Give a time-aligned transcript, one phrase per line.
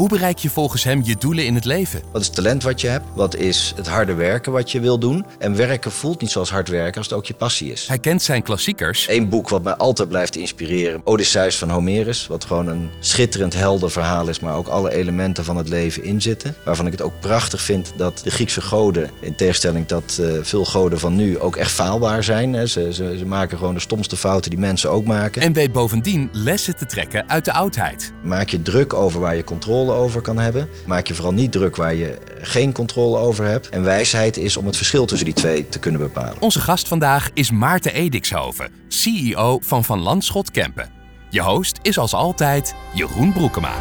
[0.00, 2.02] Hoe bereik je volgens hem je doelen in het leven?
[2.12, 3.04] Wat is het talent wat je hebt?
[3.14, 5.26] Wat is het harde werken wat je wil doen?
[5.38, 7.86] En werken voelt niet zoals hard werken als het ook je passie is.
[7.88, 9.08] Hij kent zijn klassiekers.
[9.08, 11.00] Eén boek wat mij altijd blijft inspireren.
[11.04, 12.26] Odysseus van Homerus.
[12.26, 14.40] Wat gewoon een schitterend heldenverhaal is.
[14.40, 16.54] Maar ook alle elementen van het leven inzitten.
[16.64, 19.10] Waarvan ik het ook prachtig vind dat de Griekse goden.
[19.20, 22.68] In tegenstelling tot uh, veel goden van nu ook echt faalbaar zijn.
[22.68, 25.42] Ze, ze, ze maken gewoon de stomste fouten die mensen ook maken.
[25.42, 28.12] En weet bovendien lessen te trekken uit de oudheid.
[28.22, 30.68] Maak je druk over waar je controle over kan hebben.
[30.86, 33.68] Maak je vooral niet druk waar je geen controle over hebt.
[33.68, 36.40] En wijsheid is om het verschil tussen die twee te kunnen bepalen.
[36.40, 40.90] Onze gast vandaag is Maarten Edikshoven, CEO van Van Landschot Kempen.
[41.30, 43.74] Je host is als altijd Jeroen Broekema.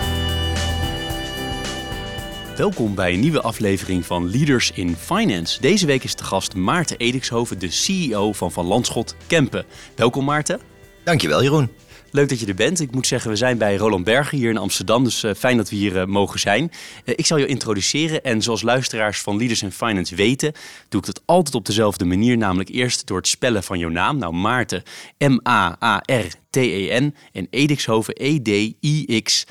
[2.60, 5.62] Welkom bij een nieuwe aflevering van Leaders in Finance.
[5.62, 9.66] Deze week is de gast Maarten Edikshoven, de CEO van Van Landschot Kempen.
[9.96, 10.60] Welkom Maarten.
[11.04, 11.70] Dankjewel Jeroen.
[12.12, 12.80] Leuk dat je er bent.
[12.80, 15.04] Ik moet zeggen, we zijn bij Roland Berger hier in Amsterdam.
[15.04, 16.64] Dus uh, fijn dat we hier uh, mogen zijn.
[16.64, 18.24] Uh, ik zal je introduceren.
[18.24, 20.54] En zoals luisteraars van Leaders in Finance weten,
[20.90, 22.38] doe ik dat altijd op dezelfde manier.
[22.38, 24.18] Namelijk eerst door het spellen van jouw naam.
[24.18, 24.84] Nou, Maarten,
[25.18, 26.28] M-A-A-R.
[26.50, 29.44] T-E-N en Edikshoven E-D-I-X-H-O-V-E-N.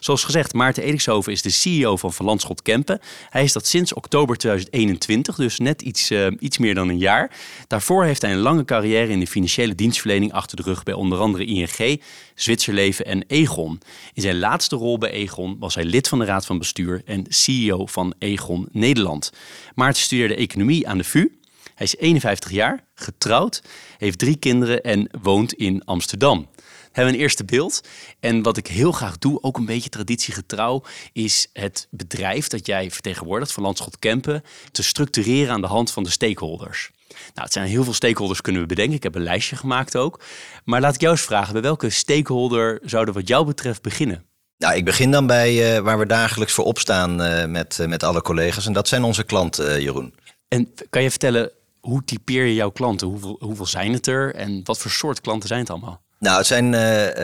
[0.00, 3.00] Zoals gezegd, Maarten Edikshoven is de CEO van Van Landschot Kempen.
[3.28, 7.30] Hij is dat sinds oktober 2021, dus net iets, uh, iets meer dan een jaar.
[7.66, 11.18] Daarvoor heeft hij een lange carrière in de financiële dienstverlening achter de rug bij onder
[11.18, 12.00] andere ING,
[12.34, 13.80] Zwitserleven en Egon.
[14.14, 17.24] In zijn laatste rol bij Egon was hij lid van de Raad van Bestuur en
[17.28, 19.32] CEO van Egon Nederland.
[19.74, 21.28] Maarten studeerde economie aan de VU.
[21.74, 23.62] Hij is 51 jaar, getrouwd,
[23.98, 26.48] heeft drie kinderen en woont in Amsterdam.
[26.54, 27.80] We hebben een eerste beeld.
[28.20, 30.82] En wat ik heel graag doe, ook een beetje traditiegetrouw,
[31.12, 34.42] is het bedrijf dat jij vertegenwoordigt van Landschot Kempen
[34.72, 36.90] te structureren aan de hand van de stakeholders.
[37.08, 38.94] Nou, het zijn heel veel stakeholders kunnen we bedenken.
[38.94, 40.20] Ik heb een lijstje gemaakt ook.
[40.64, 44.24] Maar laat ik jou eens vragen, bij welke stakeholder zouden wat jou betreft beginnen?
[44.58, 48.02] Nou, ik begin dan bij uh, waar we dagelijks voor opstaan uh, met, uh, met
[48.02, 48.66] alle collega's.
[48.66, 50.14] En dat zijn onze klanten, Jeroen.
[50.48, 51.50] En kan je vertellen,
[51.84, 53.06] hoe typeer je jouw klanten?
[53.06, 56.02] Hoeveel, hoeveel zijn het er en wat voor soort klanten zijn het allemaal?
[56.18, 57.14] Nou, het zijn, uh, uh,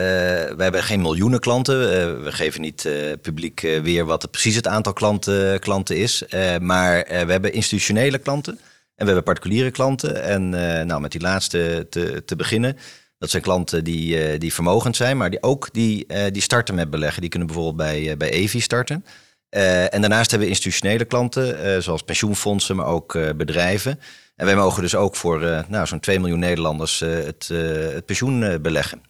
[0.55, 1.75] we hebben geen miljoenen klanten.
[1.75, 2.89] Uh, we geven niet
[3.21, 6.23] publiek weer wat precies het aantal klanten, klanten is.
[6.61, 8.53] maar we hebben institutionele klanten
[8.95, 10.23] en we hebben particuliere klanten.
[10.23, 10.49] En
[10.87, 12.77] nou, met die laatste te, te beginnen.
[13.17, 17.21] Dat zijn klanten die, die vermogend zijn, maar die ook die, die starten met beleggen.
[17.21, 19.05] Die kunnen bijvoorbeeld bij, bij Evi starten.
[19.89, 23.99] en daarnaast hebben we institutionele klanten, zoals pensioenfondsen, maar ook bedrijven.
[24.41, 27.93] En wij mogen dus ook voor uh, nou, zo'n 2 miljoen Nederlanders uh, het, uh,
[27.93, 29.01] het pensioen beleggen.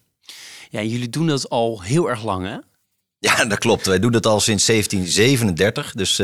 [0.70, 2.56] Ja, jullie doen dat al heel erg lang, hè?
[3.18, 3.86] Ja, dat klopt.
[3.86, 5.92] Wij doen dat al sinds 1737.
[5.92, 6.18] Dus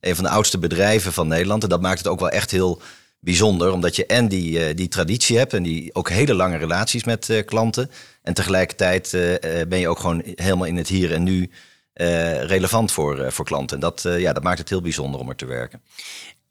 [0.00, 1.62] een van de oudste bedrijven van Nederland.
[1.62, 2.80] En dat maakt het ook wel echt heel
[3.20, 3.72] bijzonder.
[3.72, 7.90] Omdat je en die, die traditie hebt en die ook hele lange relaties met klanten.
[8.22, 9.10] En tegelijkertijd
[9.68, 11.50] ben je ook gewoon helemaal in het hier en nu
[12.46, 13.76] relevant voor, voor klanten.
[13.76, 15.82] En dat, ja, dat maakt het heel bijzonder om er te werken.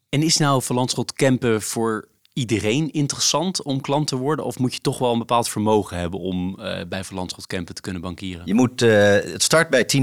[0.10, 4.46] En is nou Van Landschot Kempen voor iedereen interessant om klant te worden?
[4.46, 7.76] Of moet je toch wel een bepaald vermogen hebben om uh, bij Van Landschot Kempen
[7.76, 8.42] te kunnen bankieren?
[8.46, 10.02] Je moet, uh, het start bij 10.000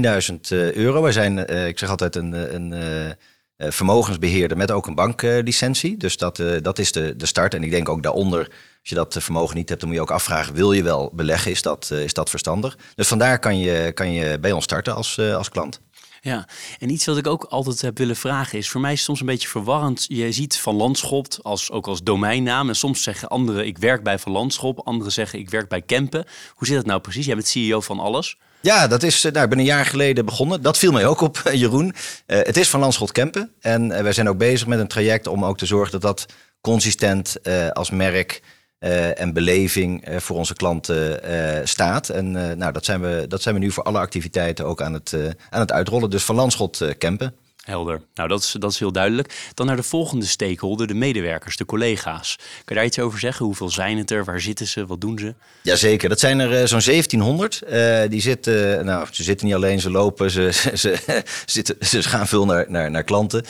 [0.51, 1.01] uh, euro.
[1.01, 3.15] Wij zijn, ik zeg altijd, een, een
[3.57, 5.97] vermogensbeheerder met ook een banklicentie.
[5.97, 7.53] dus dat, dat is de, de start.
[7.53, 10.11] En ik denk ook daaronder, als je dat vermogen niet hebt, dan moet je ook
[10.11, 11.51] afvragen, wil je wel beleggen?
[11.51, 12.77] Is dat, is dat verstandig?
[12.95, 15.81] Dus vandaar kan je, kan je bij ons starten als, als klant.
[16.25, 16.47] Ja,
[16.79, 19.25] en iets wat ik ook altijd heb willen vragen is, voor mij is soms een
[19.25, 20.05] beetje verwarrend.
[20.07, 24.19] Je ziet Van Landschot als, ook als domeinnaam en soms zeggen anderen ik werk bij
[24.19, 26.25] Van Landschot, anderen zeggen ik werk bij Kempen.
[26.53, 27.25] Hoe zit dat nou precies?
[27.25, 28.37] Jij bent CEO van alles.
[28.61, 30.61] Ja, dat is, nou, ik ben een jaar geleden begonnen.
[30.61, 31.85] Dat viel mij ook op, Jeroen.
[31.85, 31.93] Uh,
[32.37, 33.51] het is van Landschot Kempen.
[33.59, 36.25] En uh, wij zijn ook bezig met een traject om ook te zorgen dat dat
[36.61, 37.37] consistent
[37.73, 38.41] als merk
[38.79, 42.09] uh, en beleving uh, voor onze klanten uh, staat.
[42.09, 45.13] En nou, dat, zijn we, dat zijn we nu voor alle activiteiten ook aan het,
[45.49, 46.09] aan het uitrollen.
[46.09, 47.35] Dus van Landschot Kempen.
[47.65, 48.01] Helder.
[48.15, 49.51] Nou, dat is, dat is heel duidelijk.
[49.53, 52.35] Dan naar de volgende stakeholder, de medewerkers, de collega's.
[52.37, 53.45] Kan je daar iets over zeggen?
[53.45, 54.25] Hoeveel zijn het er?
[54.25, 54.85] Waar zitten ze?
[54.85, 55.33] Wat doen ze?
[55.61, 57.61] Jazeker, dat zijn er uh, zo'n 1700.
[57.69, 60.97] Uh, die zitten, nou, ze zitten niet alleen, ze lopen, ze, ze,
[61.45, 63.45] zitten, ze gaan veel naar, naar, naar klanten.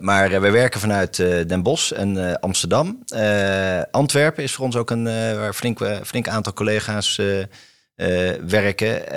[0.00, 1.16] Maar we werken vanuit
[1.48, 3.04] Den Bosch en Amsterdam.
[3.90, 5.04] Antwerpen is voor ons ook een
[5.36, 7.20] waar flink, flink aantal collega's
[8.46, 9.10] werken.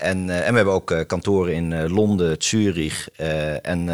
[0.00, 3.08] en we hebben ook kantoren in Londen, Zurich
[3.62, 3.88] en,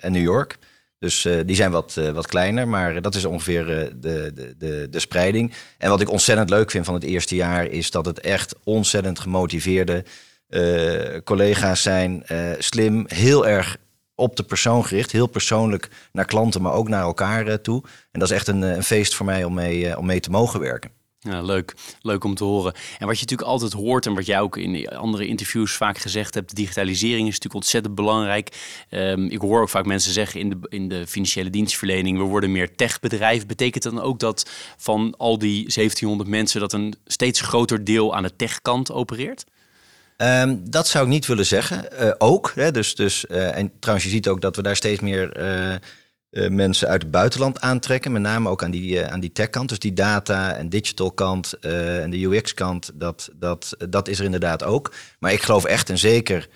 [0.00, 0.58] en New York.
[0.98, 3.64] Dus die zijn wat, wat kleiner, maar dat is ongeveer
[4.00, 5.52] de, de, de, spreiding.
[5.78, 9.18] En wat ik ontzettend leuk vind van het eerste jaar is dat het echt ontzettend
[9.18, 10.04] gemotiveerde
[11.24, 12.24] collega's zijn.
[12.58, 13.76] slim, heel erg
[14.20, 15.12] op de persoon gericht.
[15.12, 17.82] Heel persoonlijk naar klanten, maar ook naar elkaar eh, toe.
[18.10, 20.20] En dat is echt een, eh, een feest voor mij om mee, eh, om mee
[20.20, 20.90] te mogen werken.
[21.22, 21.74] Ja, leuk.
[22.02, 22.72] Leuk om te horen.
[22.98, 26.34] En wat je natuurlijk altijd hoort en wat jij ook in andere interviews vaak gezegd
[26.34, 28.56] hebt, digitalisering is natuurlijk ontzettend belangrijk.
[28.90, 32.52] Um, ik hoor ook vaak mensen zeggen in de, in de financiële dienstverlening, we worden
[32.52, 33.46] meer techbedrijf.
[33.46, 38.22] Betekent dan ook dat van al die 1700 mensen dat een steeds groter deel aan
[38.22, 39.44] de techkant opereert?
[40.16, 41.88] Ehm, dat zou ik niet willen zeggen.
[42.00, 42.52] Uh, ook.
[42.54, 45.74] Hè, dus, dus, uh, en trouwens, je ziet ook dat we daar steeds meer uh,
[46.30, 48.12] mensen uit het buitenland aantrekken.
[48.12, 49.68] Met name ook aan die, aan die tech-kant.
[49.68, 54.92] Dus die data- en digital-kant en de UX-kant, dat, dat, dat is er inderdaad ook.
[55.18, 56.48] Maar ik geloof echt en zeker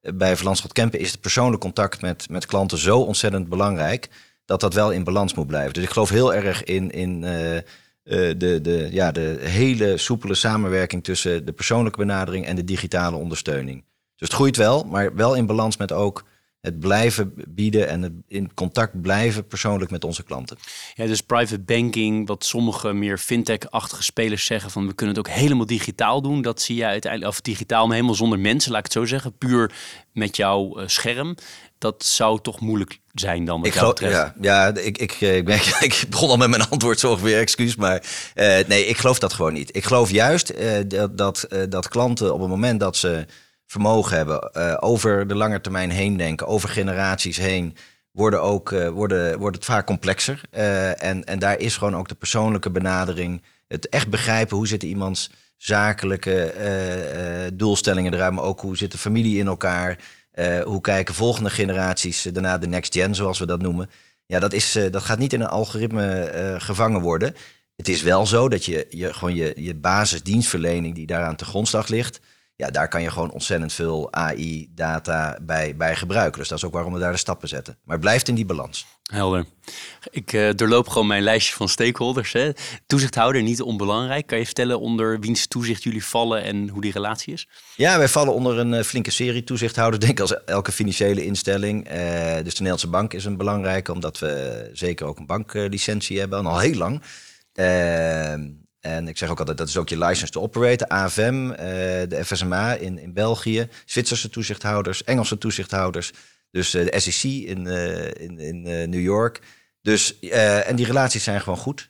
[0.00, 4.08] bij Verlandschot Kempen is het persoonlijk contact met, met klanten zo ontzettend belangrijk.
[4.44, 5.72] Dat dat wel in balans moet blijven.
[5.72, 6.90] Dus ik geloof heel erg in.
[6.90, 7.24] in
[8.10, 13.16] eh, de, de, ja, de hele soepele samenwerking tussen de persoonlijke benadering en de digitale
[13.16, 13.84] ondersteuning.
[14.16, 16.24] Dus het groeit wel, maar wel in balans met ook
[16.60, 20.56] het blijven bieden en het in contact blijven persoonlijk met onze klanten.
[20.94, 25.34] Ja, dus private banking, wat sommige meer fintech-achtige spelers zeggen van we kunnen het ook
[25.34, 26.42] helemaal digitaal doen.
[26.42, 29.38] Dat zie je uiteindelijk, of digitaal, maar helemaal zonder mensen, laat ik het zo zeggen.
[29.38, 29.72] Puur
[30.12, 31.36] met jouw uh, scherm
[31.80, 33.64] dat zou toch moeilijk zijn dan.
[33.64, 36.98] Ik geloof, ja, ja ik, ik, eh, ik, ben, ik begon al met mijn antwoord
[37.04, 37.76] zo weer excuus.
[37.76, 38.02] Maar
[38.34, 39.76] uh, nee, ik geloof dat gewoon niet.
[39.76, 43.26] Ik geloof juist uh, dat, dat, uh, dat klanten op het moment dat ze
[43.70, 47.76] vermogen hebben, over de lange termijn heen denken, over generaties heen,
[48.10, 50.40] worden, ook, worden, wordt het vaak complexer.
[50.50, 55.30] en, en daar is gewoon ook de persoonlijke benadering, het echt begrijpen hoe zit iemands
[55.56, 56.54] zakelijke
[57.54, 59.98] doelstellingen eruit, maar ook hoe zit de familie in elkaar.
[60.64, 63.90] Hoe kijken volgende generaties daarna de next gen, zoals we dat noemen.
[64.26, 67.34] Ja, dat, is, dat gaat niet in een algoritme gevangen worden.
[67.76, 71.88] Het is wel zo dat je, je gewoon je, je basisdienstverlening die daaraan te grondslag
[71.88, 72.20] ligt,
[72.60, 76.38] ja, daar kan je gewoon ontzettend veel AI-data bij, bij gebruiken.
[76.38, 77.78] Dus dat is ook waarom we daar de stappen zetten.
[77.84, 78.86] Maar het blijft in die balans.
[79.02, 79.44] Helder.
[80.10, 82.32] Ik uh, doorloop gewoon mijn lijstje van stakeholders.
[82.32, 82.50] Hè.
[82.86, 84.26] Toezichthouder, niet onbelangrijk.
[84.26, 87.48] Kan je vertellen onder wiens toezicht jullie vallen en hoe die relatie is?
[87.76, 90.04] Ja, wij vallen onder een uh, flinke serie toezichthouders.
[90.06, 91.86] Denk als elke financiële instelling.
[91.86, 91.94] Uh,
[92.34, 96.58] dus de Nederlandse Bank is een belangrijke, omdat we zeker ook een banklicentie hebben, al
[96.58, 97.02] heel lang.
[98.80, 101.48] En ik zeg ook altijd, dat is ook je license to operate, AFM,
[102.08, 106.12] de FSMA in, in België, Zwitserse toezichthouders, Engelse toezichthouders.
[106.50, 109.40] Dus uh, de SEC in, uh, in, in uh, New York.
[109.82, 111.88] Dus, en die relaties zijn gewoon goed.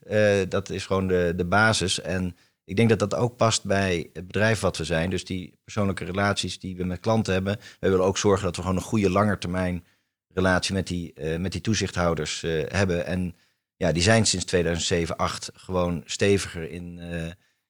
[0.48, 2.00] dat is gewoon de, de basis.
[2.00, 5.10] En ik denk dat dat ook past bij het bedrijf wat we zijn.
[5.10, 7.58] Dus die persoonlijke relaties die we met klanten hebben.
[7.81, 9.84] We willen ook zorgen dat we gewoon een goede langetermijn
[10.34, 13.06] relatie met die, met die toezichthouders hebben.
[13.06, 13.34] En
[13.81, 16.99] ja, die zijn sinds 2007, 2008 gewoon steviger in,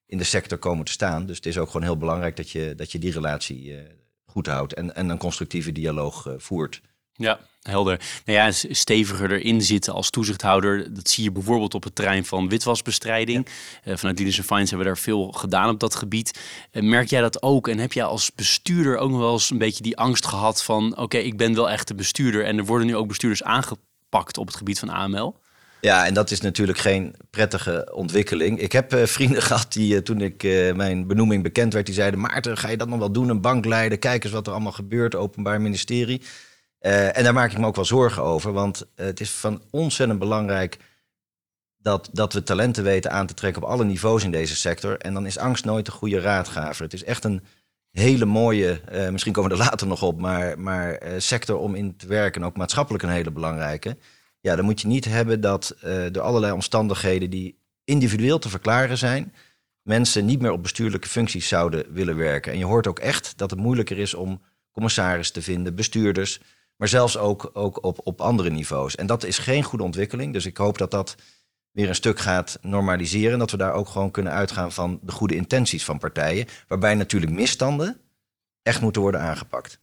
[0.07, 1.27] in de sector komen te staan.
[1.27, 3.77] Dus het is ook gewoon heel belangrijk dat je, dat je die relatie
[4.31, 6.81] goed houdt en, en een constructieve dialoog uh, voert.
[7.13, 8.01] Ja, helder.
[8.25, 10.95] Nou ja, steviger erin zitten als toezichthouder.
[10.95, 13.49] Dat zie je bijvoorbeeld op het terrein van witwasbestrijding.
[13.85, 13.91] Ja.
[13.93, 16.41] Uh, vanuit Leaders Finance hebben we daar veel gedaan op dat gebied.
[16.73, 17.69] Uh, merk jij dat ook?
[17.69, 20.97] En heb jij als bestuurder ook nog wel eens een beetje die angst gehad van...
[20.97, 24.47] oké, ik ben wel echt de bestuurder en er worden nu ook bestuurders aangepakt op
[24.47, 25.40] het gebied van AML?
[25.81, 28.61] Ja, en dat is natuurlijk geen prettige ontwikkeling.
[28.61, 31.95] Ik heb uh, vrienden gehad die uh, toen ik uh, mijn benoeming bekend werd, die
[31.95, 33.29] zeiden: Maarten, ga je dat nog wel doen?
[33.29, 36.23] Een bank leiden, kijk eens wat er allemaal gebeurt, openbaar ministerie.
[36.79, 40.79] en daar maak ik me ook wel zorgen over, want het is van ontzettend belangrijk
[41.79, 44.99] dat, dat we talenten weten aan te trekken op alle niveaus in deze sector.
[44.99, 46.83] En dan is angst nooit een goede raadgever.
[46.83, 47.43] Het is echt een
[47.91, 52.07] hele mooie, misschien komen we er later nog op, maar, maar sector om in te
[52.07, 53.97] werken, ook maatschappelijk een hele belangrijke.
[54.41, 58.99] Ja, dan moet je niet hebben dat uh, door allerlei omstandigheden die individueel te verklaren
[58.99, 59.35] zijn,
[59.83, 62.53] mensen niet meer op bestuurlijke functies zouden willen werken.
[62.53, 66.41] En je hoort ook echt dat het moeilijker is om commissaris te vinden, bestuurders,
[66.77, 68.95] maar zelfs ook, ook op, op andere niveaus.
[68.95, 70.33] En dat is geen goede ontwikkeling.
[70.33, 71.17] Dus ik hoop dat dat
[71.71, 73.39] weer een stuk gaat normaliseren.
[73.39, 76.47] Dat we daar ook gewoon kunnen uitgaan van de goede intenties van partijen.
[76.69, 78.01] Waarbij natuurlijk misstanden
[78.63, 79.81] echt moeten worden aangepakt.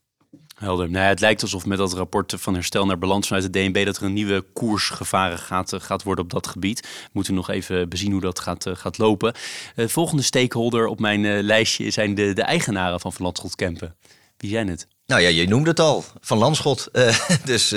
[0.58, 0.90] Helder.
[0.90, 3.98] Nou het lijkt alsof met dat rapport van herstel naar balans vanuit de DNB dat
[3.98, 6.82] er een nieuwe koers gevaren gaat, eh, gaat worden op dat gebied.
[6.82, 9.34] We moeten nog even bezien hoe dat gaat, eh, gaat lopen.
[9.76, 13.96] De volgende stakeholder op mijn lijstje zijn de, de eigenaren van Van Landschot Kempen.
[14.38, 14.88] Wie zijn het?
[15.06, 16.90] Nou ja, je noemde het al, van Landschot.
[17.46, 17.72] Dus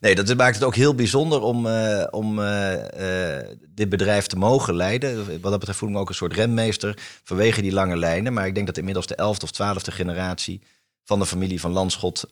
[0.00, 1.66] nee, dat maakt het ook heel bijzonder om,
[2.10, 2.40] om
[3.74, 5.40] dit bedrijf te mogen leiden.
[5.40, 8.32] Wat dat betreft voel ik ook een soort remmeester vanwege die lange lijnen.
[8.32, 10.60] Maar ik denk dat inmiddels de elfde of twaalfde generatie
[11.06, 12.24] van de familie van Landschot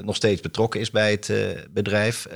[0.00, 1.32] nog steeds betrokken is bij het
[1.70, 2.26] bedrijf.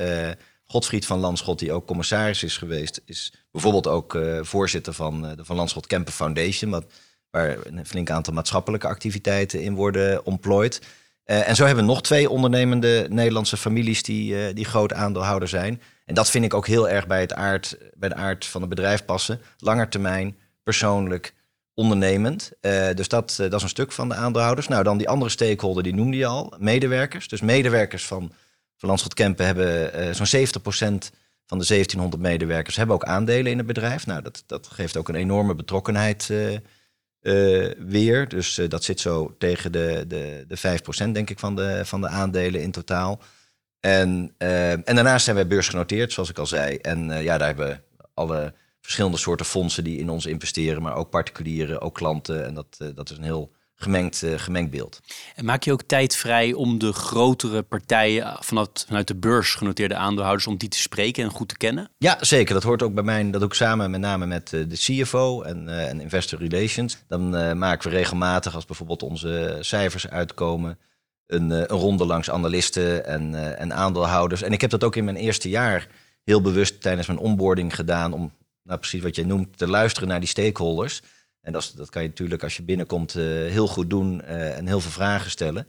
[0.65, 5.57] Godfried van Landschot, die ook commissaris is geweest, is bijvoorbeeld ook voorzitter van de Van
[5.57, 6.85] Landschot Kempen Foundation, wat,
[7.31, 10.81] waar een flink aantal maatschappelijke activiteiten in worden ontplooid.
[11.25, 15.83] En zo hebben we nog twee ondernemende Nederlandse families die, die groot aandeelhouder zijn.
[16.05, 18.71] En dat vind ik ook heel erg bij, het aard, bij de aard van het
[18.71, 19.41] bedrijf passen.
[19.59, 21.35] Langetermijn, persoonlijk,
[21.77, 22.53] ondernemend.
[22.61, 24.69] Uh, dus dat, dat is een stuk van de aandeelhouders.
[24.69, 27.29] Nou, dan die andere stakeholder, die noemde je al, medewerkers.
[27.29, 28.33] Dus medewerkers van,
[28.77, 30.49] van Landschot Kempen hebben zo'n 70%
[31.47, 34.07] van de 1700 medewerkers hebben ook aandelen in het bedrijf.
[34.07, 36.33] Nou, dat, dat geeft ook een enorme betrokkenheid
[37.79, 38.29] weer.
[38.29, 42.09] Dus dat zit zo tegen de, de, de 5% denk ik van de, van de
[42.09, 43.21] aandelen in totaal.
[43.81, 46.77] En, en daarnaast zijn wij beursgenoteerd, zoals ik al zei.
[46.77, 47.83] En ja, daar hebben
[48.15, 48.55] alle
[48.87, 52.45] verschillende soorten fondsen die in ons investeren, maar ook particulieren, ook klanten.
[52.47, 55.01] En dat, dat is een heel gemengd, uh, gemengd beeld.
[55.35, 59.95] En maak je ook tijd vrij om de grotere partijen vanuit, vanuit de beurs genoteerde
[59.95, 61.91] aandeelhouders om die te spreken en goed te kennen?
[61.99, 62.55] Ja, zeker.
[62.55, 63.31] Dat hoort ook bij mij.
[63.31, 66.99] Dat doe ik samen met name met de CFO en, uh, en Investor Relations.
[67.09, 70.79] Dan maken we regelmatig, als bijvoorbeeld onze cijfers uitkomen,
[71.27, 74.43] een, een ronde langs analisten en, en aandeelhouders.
[74.43, 75.89] En ik heb dat ook in mijn eerste jaar
[76.25, 78.33] heel bewust tijdens mijn onboarding gedaan om,
[78.67, 81.03] nou precies wat jij noemt, te luisteren naar die stakeholders.
[81.41, 84.67] En dat, dat kan je natuurlijk als je binnenkomt uh, heel goed doen uh, en
[84.67, 85.69] heel veel vragen stellen.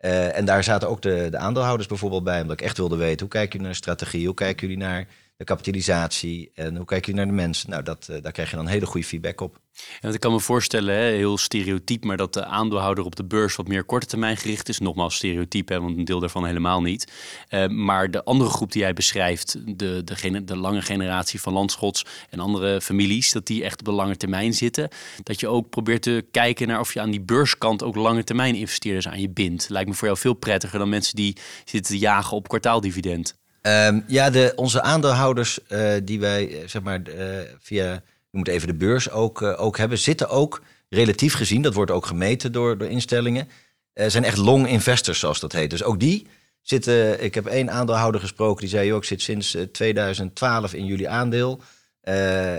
[0.00, 3.20] Uh, en daar zaten ook de, de aandeelhouders bijvoorbeeld bij, omdat ik echt wilde weten
[3.20, 5.08] hoe kijken jullie naar strategie, hoe kijken jullie naar
[5.38, 7.70] de kapitalisatie en hoe kijken jullie naar de mensen.
[7.70, 9.60] Nou, dat, daar krijg je dan hele goede feedback op.
[10.00, 13.56] En ik kan me voorstellen, hè, heel stereotyp, maar dat de aandeelhouder op de beurs
[13.56, 14.78] wat meer korte termijn gericht is.
[14.78, 17.12] Nogmaals stereotyp, hè, want een deel daarvan helemaal niet.
[17.50, 22.04] Uh, maar de andere groep die jij beschrijft, de, de, de lange generatie van landschots
[22.30, 24.88] en andere families, dat die echt op de lange termijn zitten.
[25.22, 28.54] Dat je ook probeert te kijken naar of je aan die beurskant ook lange termijn
[28.54, 29.68] investeerders aan je bindt.
[29.68, 33.36] Lijkt me voor jou veel prettiger dan mensen die zitten te jagen op kwartaaldividend.
[33.68, 37.14] Um, ja, de, onze aandeelhouders uh, die wij zeg maar uh,
[37.58, 41.90] via je moet even de beurs ook, ook hebben, zitten ook relatief gezien, dat wordt
[41.90, 43.48] ook gemeten door, door instellingen,
[43.94, 45.70] zijn echt long investors, zoals dat heet.
[45.70, 46.26] Dus ook die
[46.62, 51.08] zitten, ik heb één aandeelhouder gesproken, die zei, joh, ik zit sinds 2012 in jullie
[51.08, 51.60] aandeel.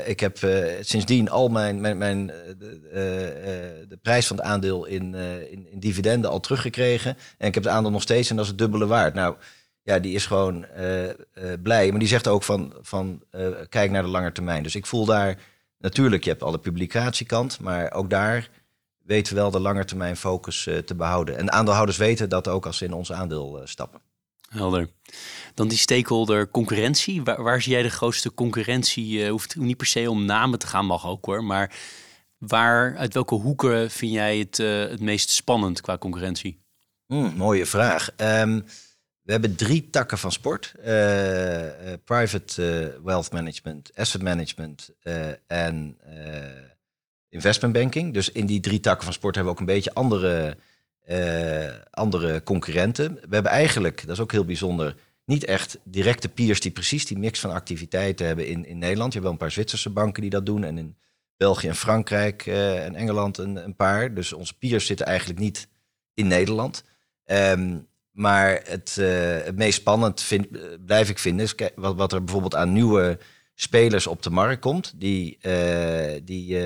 [0.06, 0.38] Ik heb
[0.82, 5.16] sindsdien al mijn, mijn, mijn de, de, prijs van het aandeel in,
[5.52, 7.18] in, in, dividenden al teruggekregen.
[7.38, 9.14] En ik heb het aandeel nog steeds en dat is het dubbele waard.
[9.14, 9.36] Nou,
[9.90, 10.66] ja, die is gewoon
[11.64, 11.90] blij.
[11.90, 13.24] Maar die zegt ook van, van
[13.70, 14.64] kijk naar de lange termijn.
[14.64, 15.38] Dus ik voel daar
[15.80, 18.50] Natuurlijk, je hebt alle publicatiekant, maar ook daar
[19.04, 21.38] weten we wel de langetermijn focus uh, te behouden.
[21.38, 24.02] En aandeelhouders weten dat ook als ze in ons aandeel stappen.
[24.50, 24.90] Helder.
[25.54, 27.24] Dan die stakeholder concurrentie.
[27.24, 29.30] Waar, waar zie jij de grootste concurrentie?
[29.30, 31.44] Hoeft niet per se om namen te gaan, mag ook hoor.
[31.44, 31.76] Maar
[32.38, 36.60] waar, uit welke hoeken vind jij het, het meest spannend qua concurrentie?
[37.08, 38.10] Mm, mooie vraag.
[38.18, 38.66] Um,
[39.30, 40.74] we hebben drie takken van sport.
[40.80, 41.72] Uh, uh,
[42.06, 44.90] private uh, wealth management, asset management
[45.48, 45.98] en
[47.30, 48.14] investment banking.
[48.14, 50.58] Dus in die drie takken van sport hebben we ook een beetje andere,
[51.92, 53.14] andere concurrenten.
[53.14, 54.96] We hebben eigenlijk, dat is ook heel bijzonder,
[55.26, 59.14] niet echt directe peers die precies die mix van activiteiten hebben in, in Nederland.
[59.14, 60.98] Je hebt wel een paar Zwitserse banken die dat doen en in
[61.38, 64.14] België en Frankrijk en Engeland een, een, paar.
[64.14, 65.68] Dus onze peers zitten eigenlijk niet
[66.14, 66.84] in Nederland.
[67.26, 67.88] Um,
[68.20, 69.08] maar het, uh,
[69.44, 70.48] het meest spannend vind,
[70.86, 73.20] blijf ik vinden is wat, wat, er bijvoorbeeld aan nieuwe
[73.56, 74.94] spelers op de markt komt.
[74.96, 76.58] Die, uh, die,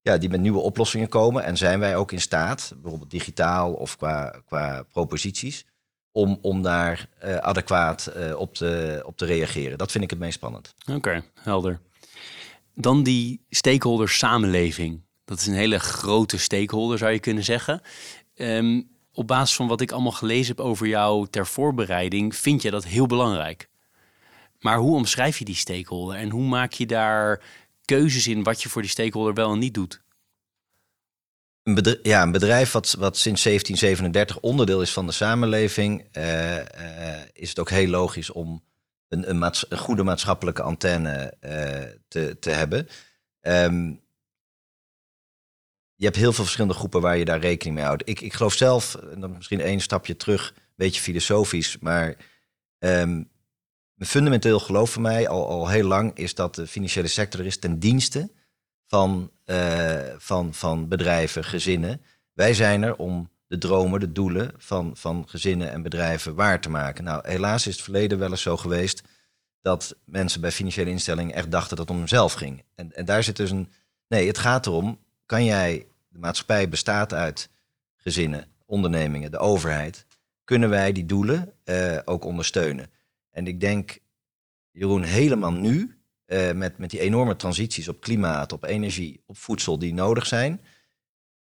[0.00, 1.44] ja, die met nieuwe oplossingen komen.
[1.44, 5.66] En zijn wij ook in staat, bijvoorbeeld digitaal of qua, qua proposities,
[6.12, 7.08] om, om daar
[7.40, 9.78] adequaat op, te, op te reageren.
[9.78, 10.74] Dat vind ik het meest spannend.
[10.92, 11.80] Oké, helder.
[12.74, 15.02] Dan die stakeholder samenleving.
[15.24, 17.80] Dat is een hele grote stakeholder, zou je kunnen zeggen.
[18.34, 22.70] Um, op basis van wat ik allemaal gelezen heb over jou ter voorbereiding, vind je
[22.70, 23.68] dat heel belangrijk.
[24.60, 27.42] Maar hoe omschrijf je die stakeholder en hoe maak je daar
[27.84, 30.02] keuzes in wat je voor die stakeholder wel en niet doet?
[31.62, 36.56] Een bedrijf, ja, een bedrijf wat, wat sinds 1737 onderdeel is van de samenleving, uh,
[36.56, 36.62] uh,
[37.32, 38.62] is het ook heel logisch om
[39.08, 41.50] een, een, goede maatschappelijke antenne uh,
[42.08, 42.88] te, te hebben.
[43.40, 44.00] Um,
[45.96, 48.08] je hebt heel veel verschillende groepen waar je daar rekening mee houdt.
[48.08, 52.16] Ik, ik geloof zelf, en dan misschien één stapje terug, een beetje filosofisch, maar
[52.78, 53.30] um,
[53.98, 57.58] fundamenteel geloof van mij al, al heel lang is dat de financiële sector er is
[57.58, 58.30] ten dienste
[58.86, 62.02] van, uh, van, van bedrijven, gezinnen.
[62.32, 66.70] Wij zijn er om de dromen, de doelen van, van gezinnen en bedrijven waar te
[66.70, 67.04] maken.
[67.04, 69.02] Nou, helaas is het verleden wel eens zo geweest
[69.60, 72.64] dat mensen bij financiële instellingen echt dachten dat het om hemzelf ging.
[72.74, 73.72] En, en daar zit dus een.
[74.08, 77.50] Nee, het gaat erom: kan jij, de maatschappij bestaat uit
[77.96, 80.06] gezinnen, ondernemingen, de overheid.
[80.44, 82.90] Kunnen wij die doelen uh, ook ondersteunen?
[83.30, 83.98] En ik denk,
[84.70, 89.78] Jeroen, helemaal nu, uh, met, met die enorme transities op klimaat, op energie, op voedsel
[89.78, 90.60] die nodig zijn,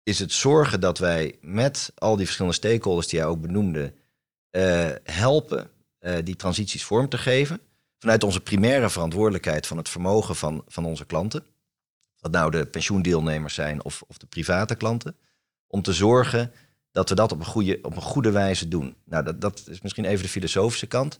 [0.03, 3.93] is het zorgen dat wij met al die verschillende stakeholders die jij ook benoemde,
[4.51, 5.69] uh, helpen
[6.23, 7.59] die transities vorm te geven
[7.97, 11.43] vanuit onze primaire verantwoordelijkheid van het vermogen van, van onze klanten,
[12.19, 15.15] wat nou de pensioendeelnemers zijn of, of de private klanten,
[15.67, 16.51] om te zorgen
[16.91, 18.95] dat we dat op een goede, op een goede wijze doen.
[19.05, 21.19] Nou, dat, dat is misschien even de filosofische kant.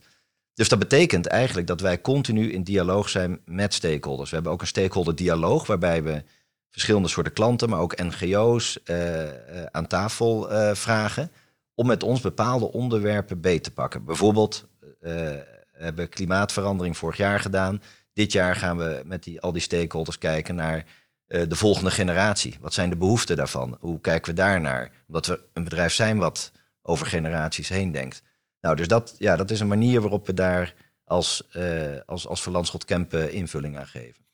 [0.54, 4.28] Dus dat betekent eigenlijk dat wij continu in dialoog zijn met stakeholders.
[4.28, 6.22] We hebben ook een stakeholder dialoog waarbij we
[6.70, 9.30] verschillende soorten klanten, maar ook NGO's uh, uh,
[9.70, 11.30] aan tafel uh, vragen
[11.74, 14.04] om met ons bepaalde onderwerpen beet te pakken.
[14.04, 14.68] Bijvoorbeeld
[15.00, 17.82] we hebben klimaatverandering vorig jaar gedaan.
[18.20, 20.84] Dit jaar gaan we met die, al die stakeholders kijken naar
[21.28, 22.56] uh, de volgende generatie.
[22.60, 23.76] Wat zijn de behoeften daarvan?
[23.80, 24.90] Hoe kijken we daarnaar?
[25.06, 28.22] Omdat we een bedrijf zijn wat over generaties heen denkt.
[28.60, 30.74] Nou, dus dat, ja, dat is een manier waarop we daar
[31.04, 34.24] als, uh, als, als Verlandschot Kempen invulling aan geven.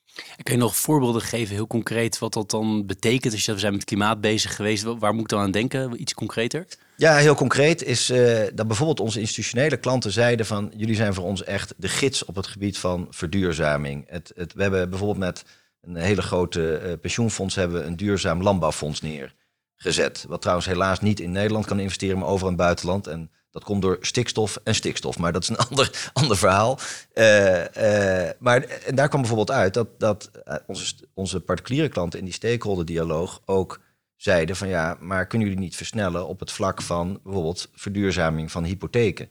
[0.42, 3.32] Kun je nog voorbeelden geven, heel concreet, wat dat dan betekent?
[3.32, 6.00] Als je we zijn met klimaat bezig geweest, waar moet ik dan aan denken?
[6.00, 6.66] Iets concreter?
[6.96, 11.24] Ja, heel concreet is uh, dat bijvoorbeeld onze institutionele klanten zeiden van jullie zijn voor
[11.24, 14.04] ons echt de gids op het gebied van verduurzaming.
[14.08, 15.44] Het, het, we hebben bijvoorbeeld met
[15.82, 20.24] een hele grote uh, pensioenfonds hebben we een duurzaam landbouwfonds neergezet.
[20.28, 23.06] Wat trouwens helaas niet in Nederland kan investeren, maar over in het buitenland.
[23.06, 26.78] En dat komt door stikstof en stikstof, maar dat is een ander, ander verhaal.
[27.14, 30.30] Uh, uh, maar en daar kwam bijvoorbeeld uit dat, dat
[30.66, 33.80] onze, onze particuliere klanten in die stakeholder dialoog ook
[34.16, 38.64] zeiden van ja, maar kunnen jullie niet versnellen op het vlak van bijvoorbeeld verduurzaming van
[38.64, 39.28] hypotheken?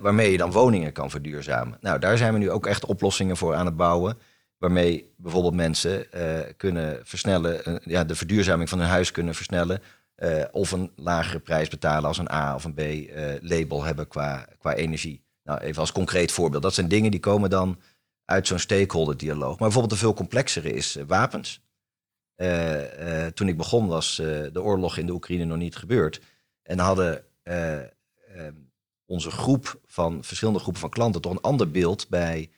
[0.00, 1.78] Waarmee je dan woningen kan verduurzamen.
[1.80, 4.18] Nou, daar zijn we nu ook echt oplossingen voor aan het bouwen.
[4.58, 6.06] Waarmee bijvoorbeeld mensen
[6.56, 9.82] kunnen versnellen, ja, de verduurzaming van hun huis kunnen versnellen.
[10.52, 12.80] Of een lagere prijs betalen als een A of een B
[13.42, 15.22] label hebben qua, qua energie.
[15.42, 16.62] Nou, even als concreet voorbeeld.
[16.62, 17.78] Dat zijn dingen die komen dan
[18.24, 19.48] uit zo'n stakeholder dialoog.
[19.48, 21.60] Maar bijvoorbeeld een veel complexere is wapens.
[22.36, 24.16] Uh, uh, toen ik begon was
[24.52, 26.20] de oorlog in de Oekraïne nog niet gebeurd.
[26.62, 27.24] En hadden
[29.06, 32.50] onze groep van verschillende groepen van klanten toch een ander beeld bij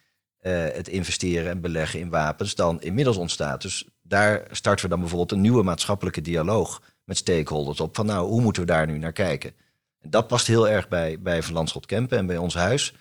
[0.73, 3.63] het investeren en beleggen in wapens dan inmiddels ontstaat.
[3.63, 7.97] Dus daar starten we dan bijvoorbeeld een nieuwe maatschappelijke dialoog met stakeholders op.
[7.97, 9.53] Van nou, hoe moeten we daar nu naar kijken?
[10.01, 12.95] En dat past heel erg bij, bij Van Landschot Kempen en bij ons huis.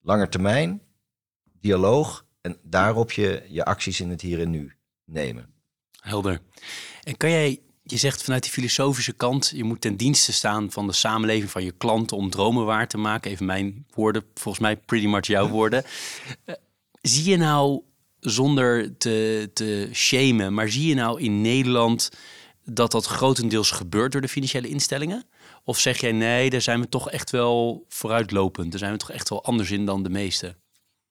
[0.00, 0.82] Langer termijn,
[1.60, 4.72] dialoog en daarop je, je acties in het hier en nu
[5.04, 5.52] nemen.
[6.00, 6.40] Helder.
[7.02, 10.86] En kan jij, je zegt vanuit die filosofische kant, je moet ten dienste staan van
[10.86, 13.30] de samenleving, van je klanten om dromen waar te maken.
[13.30, 15.84] Even mijn woorden, volgens mij pretty much jouw woorden.
[16.46, 16.54] Uh,
[17.02, 17.82] zie je nou,
[18.20, 22.10] zonder te, te shamen, maar zie je nou in Nederland
[22.70, 25.24] dat dat grotendeels gebeurt door de financiële instellingen?
[25.64, 29.10] Of zeg jij nee, daar zijn we toch echt wel vooruitlopend, daar zijn we toch
[29.10, 30.54] echt wel anders in dan de meeste?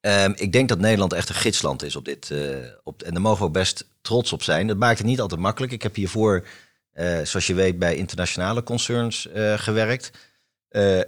[0.01, 2.29] Um, ik denk dat Nederland echt een gidsland is op dit.
[2.29, 4.67] Uh, op, en daar mogen we ook best trots op zijn.
[4.67, 5.71] Dat maakt het niet altijd makkelijk.
[5.71, 6.47] Ik heb hiervoor,
[6.93, 10.11] uh, zoals je weet, bij internationale concerns uh, gewerkt.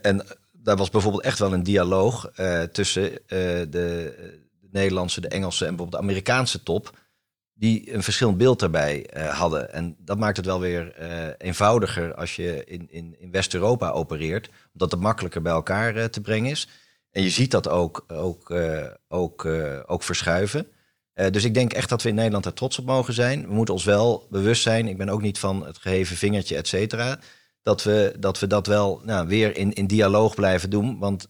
[0.02, 2.32] en daar was bijvoorbeeld echt wel een dialoog
[2.72, 4.38] tussen de, de,
[4.72, 6.98] Nederlandse, de Engelse en bijvoorbeeld de Amerikaanse top.
[7.60, 9.74] Die een verschillend beeld daarbij hadden.
[9.74, 10.96] En dat maakt het wel weer
[11.38, 14.50] eenvoudiger als je in, in, in West-Europa opereert.
[14.74, 16.68] Omdat het makkelijker bij elkaar te brengen is.
[17.12, 18.54] En je ziet dat ook, ook,
[19.08, 19.46] ook,
[19.86, 20.68] ook verschuiven.
[21.14, 23.48] Dus ik denk echt dat we in Nederland er trots op mogen zijn.
[23.48, 26.68] We moeten ons wel bewust zijn, ik ben ook niet van het geheven vingertje, et
[26.68, 27.20] cetera.
[27.62, 31.00] Dat we, dat we dat wel nou, weer in, in dialoog blijven doen.
[31.00, 31.28] Want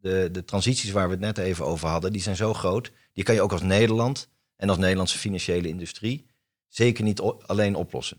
[0.00, 2.92] de, de transities waar we het net even over hadden, die zijn zo groot.
[3.12, 4.30] Die kan je ook als Nederland
[4.62, 6.26] en als Nederlandse financiële industrie
[6.68, 8.18] zeker niet alleen oplossen.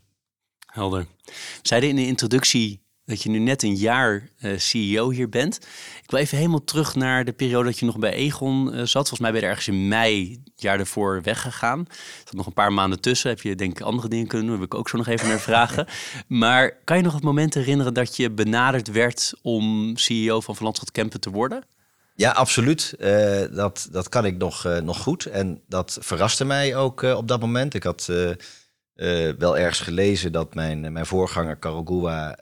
[0.66, 1.06] Helder.
[1.24, 5.56] We zeiden in de introductie dat je nu net een jaar uh, CEO hier bent.
[6.02, 9.08] Ik wil even helemaal terug naar de periode dat je nog bij Egon uh, zat.
[9.08, 11.78] Volgens mij ben je ergens in mei jaar ervoor weggegaan.
[11.88, 13.30] Er zat nog een paar maanden tussen.
[13.30, 14.58] Heb je denk ik andere dingen kunnen doen?
[14.58, 15.86] Daar wil ik ook zo nog even naar vragen.
[16.26, 20.64] Maar kan je nog het moment herinneren dat je benaderd werd om CEO van Van
[20.64, 21.64] Landschot Kempen te worden?
[22.14, 22.94] Ja, absoluut.
[22.98, 25.26] Uh, dat, dat kan ik nog, nog goed.
[25.26, 27.74] En dat verraste mij ook op dat moment.
[27.74, 28.06] Ik had...
[29.38, 32.36] wel ergens gelezen dat mijn, mijn voorganger Karel Goua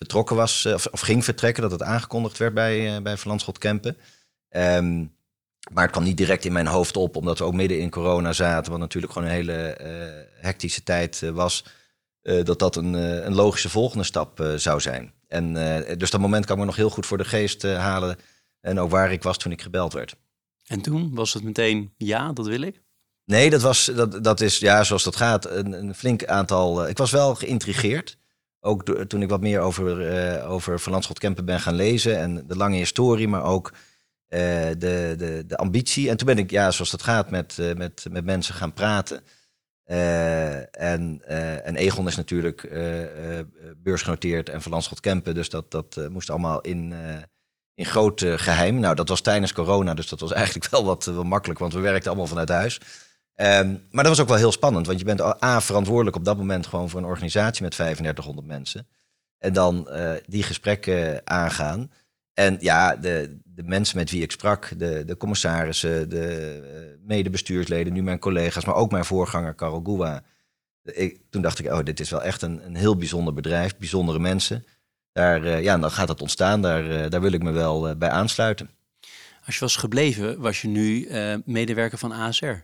[0.00, 3.96] vertrokken was, eh, of, of, ging vertrekken, dat het aangekondigd werd bij, bij Verlandschot Kempen.
[4.50, 5.14] Um,
[5.72, 8.32] maar het kwam niet direct in mijn hoofd op, omdat we ook midden in corona
[8.32, 9.76] zaten, wat natuurlijk gewoon een hele
[10.40, 11.64] hectische tijd was.
[12.22, 12.92] dat dat een,
[13.26, 15.12] een logische volgende stap zou zijn.
[15.28, 15.52] En
[15.98, 18.16] dus dat moment kan ik me nog heel goed voor de geest halen.
[18.60, 20.16] En ook waar ik was toen ik gebeld werd.
[20.66, 22.82] En toen was het meteen ja, dat wil ik?
[23.24, 26.88] Nee, dat, was, dat, dat is ja, zoals dat gaat, een, een flink aantal.
[26.88, 28.18] ik was wel geïntrigeerd.
[28.60, 32.18] Ook toen ik wat meer over, uh, over Van Landschot Kempen ben gaan lezen.
[32.18, 33.72] En de lange historie, maar ook
[34.28, 36.08] de, de, de ambitie.
[36.08, 39.22] En toen ben ik, ja, zoals dat gaat, met, met, met mensen gaan praten.
[39.84, 41.22] en,
[41.64, 42.70] en Egon is natuurlijk
[43.76, 45.34] beursgenoteerd en Van Landschot Kempen.
[45.34, 46.94] Dus dat, dat moest allemaal in
[47.80, 48.78] in groot geheim.
[48.78, 51.80] Nou, dat was tijdens corona, dus dat was eigenlijk wel wat wel makkelijk, want we
[51.80, 52.80] werkten allemaal vanuit huis.
[53.36, 56.36] Um, maar dat was ook wel heel spannend, want je bent A, verantwoordelijk op dat
[56.36, 58.86] moment gewoon voor een organisatie met 3500 mensen.
[59.38, 61.90] En dan uh, die gesprekken aangaan.
[62.34, 68.02] En ja, de, de mensen met wie ik sprak, de, de commissarissen, de medebestuursleden, nu
[68.02, 70.22] mijn collega's, maar ook mijn voorganger Karel Goua.
[70.82, 74.18] Ik, toen dacht ik, oh, dit is wel echt een, een heel bijzonder bedrijf, bijzondere
[74.18, 74.64] mensen.
[75.12, 78.70] Daar, uh, ja, dan gaat het ontstaan, daar, daar wil ik me wel bij aansluiten.
[79.46, 81.08] Als je was gebleven, was je nu
[81.44, 82.62] medewerker van ASR.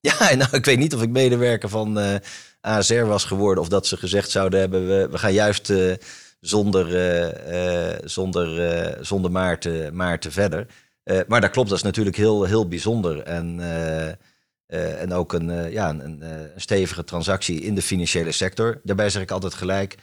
[0.00, 2.20] Ja, nou, ik weet niet of ik medewerker van uh, eh,
[2.60, 5.94] ASR was geworden of dat ze gezegd zouden hebben, we, we gaan juist uh,
[6.40, 6.86] zonder,
[8.04, 10.66] zonder, zonder Maarten, Maarten verder.
[11.26, 13.22] maar dat klopt, dat is natuurlijk heel, heel bijzonder.
[13.22, 13.60] En,
[14.98, 18.80] en ook een, ja, een, een, stevige transactie in de financiële sector.
[18.84, 19.96] Daarbij zeg ik altijd gelijk,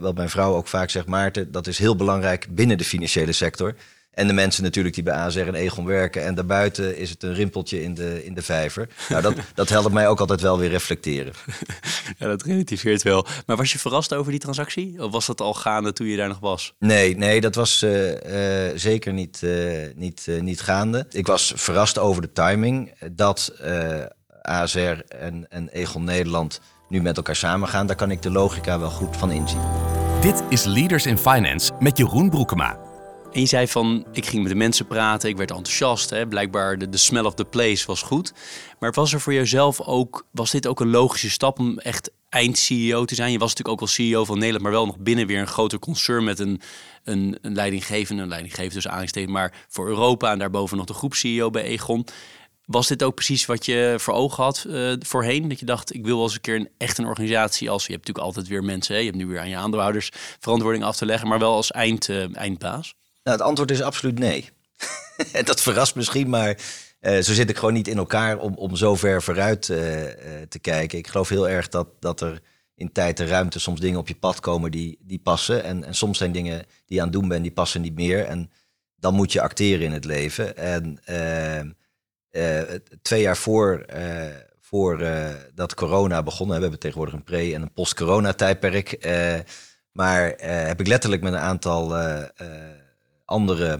[0.00, 3.74] wat mijn vrouw ook vaak zegt, Maarten, dat is heel belangrijk binnen de financiële sector.
[4.10, 6.24] En de mensen natuurlijk die bij ASR en Egon werken.
[6.24, 8.88] En daarbuiten is het een rimpeltje in de, in de vijver.
[9.08, 11.32] Nou, dat, dat helpt mij ook altijd wel weer reflecteren.
[12.18, 13.26] Ja, dat relativeert wel.
[13.46, 15.04] Maar was je verrast over die transactie?
[15.04, 16.74] Of was dat al gaande toen je daar nog was?
[16.78, 21.06] Nee, nee dat was uh, uh, zeker niet, uh, niet, niet gaande.
[21.10, 22.92] Ik was verrast over de timing.
[23.12, 23.52] Dat
[24.42, 27.86] ASR en, en Egon Nederland nu met elkaar samengaan.
[27.86, 29.60] Daar kan ik de logica wel goed van inzien.
[30.20, 32.78] Dit is Leaders in Finance met Jeroen Broekema.
[33.32, 36.10] En je zei van, ik ging met de mensen praten, ik werd enthousiast.
[36.10, 36.26] Hè?
[36.26, 38.32] Blijkbaar de, de smell of the place was goed.
[38.78, 43.04] Maar was er voor jezelf ook, was dit ook een logische stap om echt eind-CEO
[43.04, 43.32] te zijn?
[43.32, 45.78] Je was natuurlijk ook wel CEO van Nederland, maar wel nog binnen weer een groter
[45.78, 46.60] concern met een,
[47.04, 51.50] een, een leidinggevende, een leidinggevende dus aangestekend, maar voor Europa en daarboven nog de groep-CEO
[51.50, 52.06] bij Egon.
[52.70, 55.48] Was dit ook precies wat je voor ogen had uh, voorheen?
[55.48, 57.86] Dat je dacht, ik wil wel eens een keer echt een organisatie als...
[57.86, 59.00] Je hebt natuurlijk altijd weer mensen, hè?
[59.00, 61.28] je hebt nu weer aan je aandeelhouders verantwoording af te leggen...
[61.28, 62.94] maar wel als eind, uh, eindbaas?
[63.22, 64.50] Nou, het antwoord is absoluut nee.
[65.44, 66.56] dat verrast misschien, maar
[67.00, 69.62] uh, zo zit ik gewoon niet in elkaar om, om zo ver vooruit
[70.48, 70.98] te kijken.
[70.98, 72.40] Ik geloof heel erg dat, dat er
[72.74, 75.64] in tijd en ruimte soms dingen op je pad komen die, die passen.
[75.64, 78.24] En, en soms zijn dingen die je aan het doen bent, die passen niet meer.
[78.24, 78.50] En
[78.96, 80.56] dan moet je acteren in het leven.
[80.56, 81.00] En
[82.30, 83.86] ehm, twee jaar voor,
[84.60, 85.04] voor
[85.54, 89.08] dat corona begon, we hebben tegenwoordig een pre- en een post-corona tijdperk.
[89.92, 91.96] maar heb ik letterlijk met een aantal
[93.24, 93.78] andere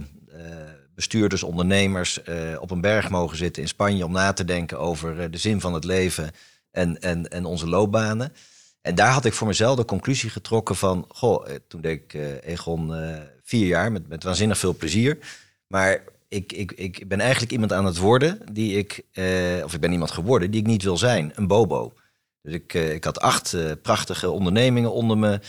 [0.95, 2.21] bestuurders, ondernemers
[2.59, 5.75] op een berg mogen zitten in Spanje om na te denken over de zin van
[5.75, 6.31] het leven
[6.71, 8.33] en, en, en onze loopbanen.
[8.83, 12.93] En daar had ik voor mezelf de conclusie getrokken van, goh, toen deed ik Egon
[13.43, 15.19] vier jaar met, met waanzinnig veel plezier.
[15.67, 19.05] Maar ik, ik, ik ben eigenlijk iemand aan het worden die ik,
[19.65, 21.93] of ik ben iemand geworden die ik niet wil zijn, een bobo.
[22.43, 25.41] Dus ik, ik had acht prachtige ondernemingen onder me.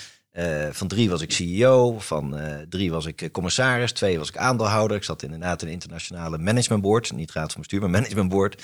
[0.71, 2.39] Van drie was ik CEO, van
[2.69, 4.97] drie was ik commissaris, twee was ik aandeelhouder.
[4.97, 8.63] Ik zat inderdaad in een internationale managementboard, niet raad van bestuur, maar managementboard.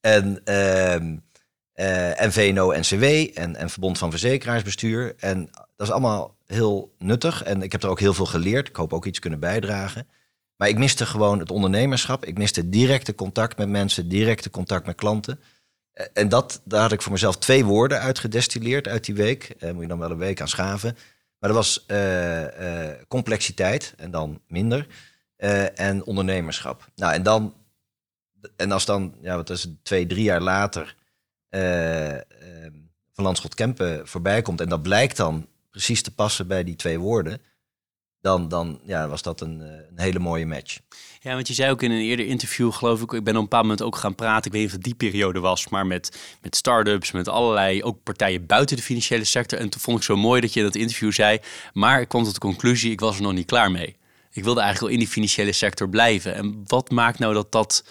[0.00, 0.40] En,
[1.78, 3.04] uh, en VNO-NCW
[3.34, 5.14] en, en Verbond van Verzekeraarsbestuur.
[5.16, 8.68] En dat is allemaal heel nuttig en ik heb er ook heel veel geleerd.
[8.68, 10.08] Ik hoop ook iets kunnen bijdragen.
[10.58, 12.24] Maar ik miste gewoon het ondernemerschap.
[12.24, 15.40] Ik miste directe contact met mensen, directe contact met klanten.
[16.12, 19.54] En dat, daar had ik voor mezelf twee woorden uitgedestilleerd uit die week.
[19.58, 20.96] Uh, moet je dan wel een week aan schaven.
[21.38, 22.44] Maar dat was uh,
[23.08, 24.86] complexiteit en dan minder.
[25.74, 26.88] en ondernemerschap.
[26.94, 27.54] Nou, en dan,
[28.56, 30.96] en als dan, ja, wat is het, twee, drie jaar later
[33.12, 34.60] van Landschot Kempen voorbij komt.
[34.60, 37.40] En dat blijkt dan precies te passen bij die twee woorden
[38.28, 40.78] dan, dan ja, was dat een, een, hele mooie match.
[41.20, 43.42] Ja, want je zei ook in een eerder interview, geloof ik, ik ben op een
[43.42, 46.18] bepaald moment ook gaan praten, ik weet niet of het die periode was, maar met,
[46.42, 49.58] met start-ups, met allerlei ook partijen buiten de financiële sector.
[49.58, 51.38] En toen vond ik zo mooi dat je in dat interview zei,
[51.72, 53.96] maar ik kwam tot de conclusie, ik was er nog niet klaar mee.
[54.32, 56.34] Ik wilde eigenlijk wel in die financiële sector blijven.
[56.34, 57.84] En wat maakt nou dat dat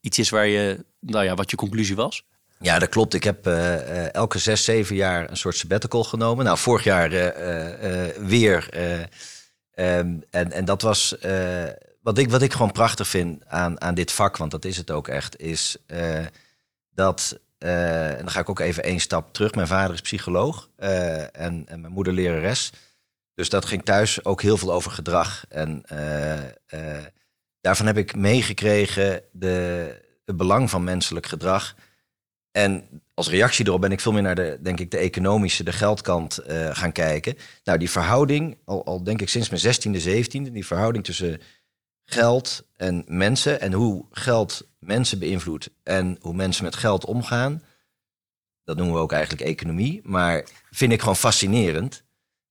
[0.00, 2.22] iets is waar je, nou ja, wat je conclusie was?
[2.60, 3.14] Ja, dat klopt.
[3.14, 6.44] Ik heb uh, elke zes, zeven jaar een soort sabbatical genomen.
[6.44, 8.68] Nou, vorig jaar uh, weer
[9.78, 11.64] Um, en, en dat was uh,
[12.00, 14.90] wat, ik, wat ik gewoon prachtig vind aan, aan dit vak, want dat is het
[14.90, 16.26] ook echt, is uh,
[16.90, 19.54] dat en dan ga ik ook even één stap terug.
[19.54, 22.72] Mijn vader is psycholoog en, en, mijn moeder lerares.
[23.34, 25.44] Dus dat ging thuis ook heel veel over gedrag.
[25.48, 25.82] En
[27.60, 29.88] daarvan heb ik meegekregen de,
[30.24, 31.74] het belang van menselijk gedrag.
[32.56, 35.72] En als reactie erop ben ik veel meer naar de, denk ik, de economische, de
[35.72, 37.36] geldkant uh, gaan kijken.
[37.64, 41.40] Nou, die verhouding, al, denk ik sinds mijn 16e, 17e, die verhouding tussen
[42.04, 47.62] geld en mensen en hoe geld mensen beïnvloedt en hoe mensen met geld omgaan,
[48.64, 52.04] dat noemen we ook eigenlijk economie, maar vind ik gewoon fascinerend.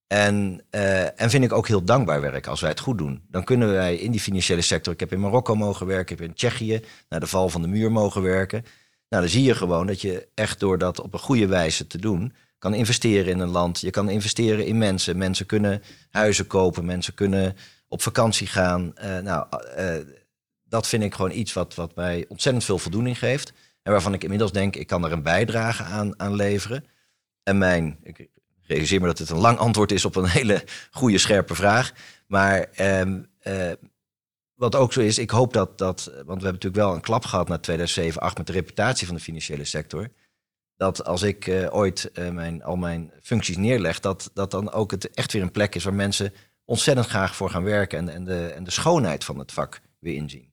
[0.06, 3.22] En, uh, en vind ik ook heel dankbaar werk als wij het goed doen.
[3.30, 6.28] Dan kunnen wij in die financiële sector, ik heb in Marokko mogen werken, ik heb
[6.28, 8.64] in Tsjechië naar de val van de muur mogen werken.
[9.08, 11.98] Nou, dan zie je gewoon dat je echt door dat op een goede wijze te
[11.98, 13.80] doen, kan investeren in een land.
[13.80, 15.18] Je kan investeren in mensen.
[15.18, 17.56] Mensen kunnen huizen kopen, mensen kunnen
[17.88, 18.92] op vakantie gaan.
[19.04, 19.46] Uh, nou,
[19.78, 19.94] uh,
[20.64, 23.52] dat vind ik gewoon iets wat, wat mij ontzettend veel voldoening geeft.
[23.82, 26.84] En waarvan ik inmiddels denk, ik kan er een bijdrage aan, aan leveren.
[27.42, 28.28] En mijn, ik
[28.66, 31.92] realiseer me dat het een lang antwoord is op een hele goede, scherpe vraag.
[32.26, 33.72] Maar um, uh,
[34.56, 37.24] wat ook zo is, ik hoop dat, dat, want we hebben natuurlijk wel een klap
[37.24, 40.08] gehad na 2007, 8 met de reputatie van de financiële sector.
[40.76, 44.90] Dat als ik uh, ooit uh, mijn, al mijn functies neerleg, dat, dat dan ook
[44.90, 46.32] het echt weer een plek is waar mensen
[46.64, 50.14] ontzettend graag voor gaan werken en, en, de, en de schoonheid van het vak weer
[50.14, 50.52] inzien.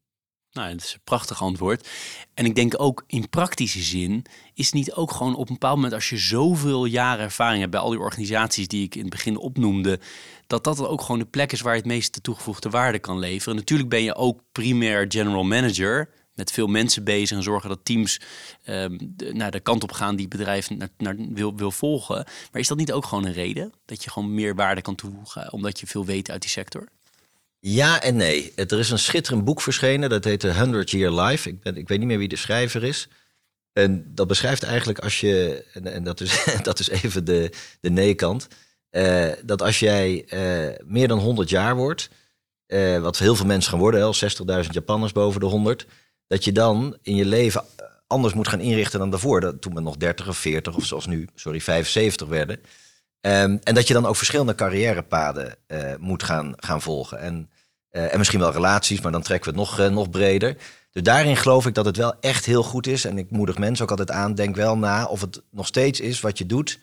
[0.54, 1.90] Nou, dat is een prachtig antwoord.
[2.34, 5.76] En ik denk ook in praktische zin is het niet ook gewoon op een bepaald
[5.76, 9.10] moment als je zoveel jaren ervaring hebt bij al die organisaties die ik in het
[9.10, 10.00] begin opnoemde,
[10.48, 13.56] dat dat ook gewoon de plek is waar je het meeste toegevoegde waarde kan leveren.
[13.56, 18.22] Natuurlijk ben je ook primair general manager, met veel mensen bezig en zorgen dat teams
[18.64, 22.26] de, naar de kant op gaan die het bedrijf naar, wil, wil volgen.
[22.52, 25.52] Maar is dat niet ook gewoon een reden dat je gewoon meer waarde kan toevoegen
[25.52, 26.88] omdat je veel weet uit die sector?
[27.66, 28.54] Ja en nee.
[28.56, 31.50] Er is een schitterend boek verschenen, dat heet The 100 Year Life.
[31.50, 33.08] Ik, ben, ik weet niet meer wie de schrijver is.
[33.74, 38.48] En dat beschrijft eigenlijk als je, en, dat, is, dat is even de, de nee-kant,
[38.92, 42.10] uh, dat als jij uh, meer dan 100 jaar wordt,
[42.68, 44.16] uh, wat heel veel mensen gaan worden, al
[44.64, 45.86] 60.000 Japanners boven de 100,
[46.28, 47.64] dat je dan in je leven
[48.08, 49.42] anders moet gaan inrichten dan daarvoor.
[49.42, 52.60] Dat, toen we nog 30 of 40 of zoals nu, sorry, 75 werden.
[53.22, 55.58] Um, en dat je dan ook verschillende carrièrepaden
[56.00, 57.20] moet gaan, gaan volgen.
[57.20, 57.50] En
[57.94, 60.58] en misschien wel relaties, maar dan trekken we het nog, uh, nog breder.
[60.92, 63.06] Dus daarin geloof ik dat het wel echt heel goed is.
[63.06, 66.22] En ik moedig mensen ook altijd aan, denk wel na of het nog steeds is
[66.22, 66.80] wat je doet,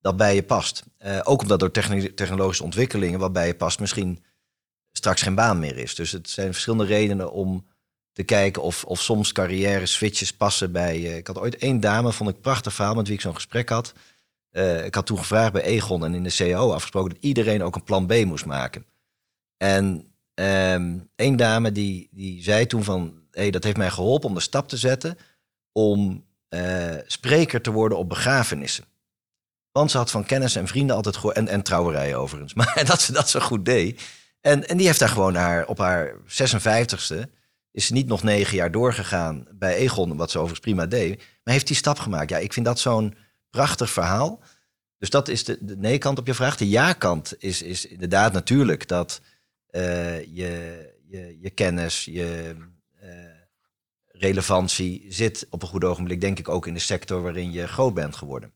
[0.00, 0.84] dat bij je past.
[0.98, 1.70] Uh, ook omdat door
[2.14, 4.24] technologische ontwikkelingen wat bij je past misschien
[4.92, 5.94] straks geen baan meer is.
[5.94, 7.66] Dus het zijn verschillende redenen om
[8.12, 11.00] te kijken of, of soms carrière switches passen bij...
[11.00, 13.68] ik had ooit één dame, vond ik een prachtig verhaal, met wie ik zo'n gesprek
[13.68, 13.92] had.
[14.84, 17.84] ik had toen gevraagd bij Egon en in de CAO afgesproken dat iedereen ook een
[17.84, 18.86] plan B moest maken.
[19.56, 20.09] En
[20.40, 24.40] Um, een dame die, die zei toen van, hey, dat heeft mij geholpen om de
[24.40, 25.18] stap te zetten
[25.72, 28.84] om uh, spreker te worden op begrafenissen.
[29.72, 33.00] Want ze had van kennis en vrienden altijd gehoord, en, en trouwerijen overigens, maar dat
[33.00, 34.02] ze dat zo goed deed.
[34.40, 37.30] En, en die heeft daar gewoon haar, op haar 56ste,
[37.72, 41.54] is ze niet nog negen jaar doorgegaan bij Egon, wat ze overigens prima deed, maar
[41.54, 42.30] heeft die stap gemaakt.
[42.30, 43.16] Ja, ik vind dat zo'n
[43.50, 44.40] prachtig verhaal.
[44.98, 46.56] Dus dat is de, de nee-kant op je vraag.
[46.56, 49.20] De ja-kant is, is inderdaad natuurlijk dat
[49.72, 50.84] uh, je,
[51.40, 52.56] je, kennis, je
[53.02, 53.10] uh,
[54.06, 57.94] relevantie zit op een goed ogenblik, denk ik, ook in de sector waarin je groot
[57.94, 58.52] bent geworden.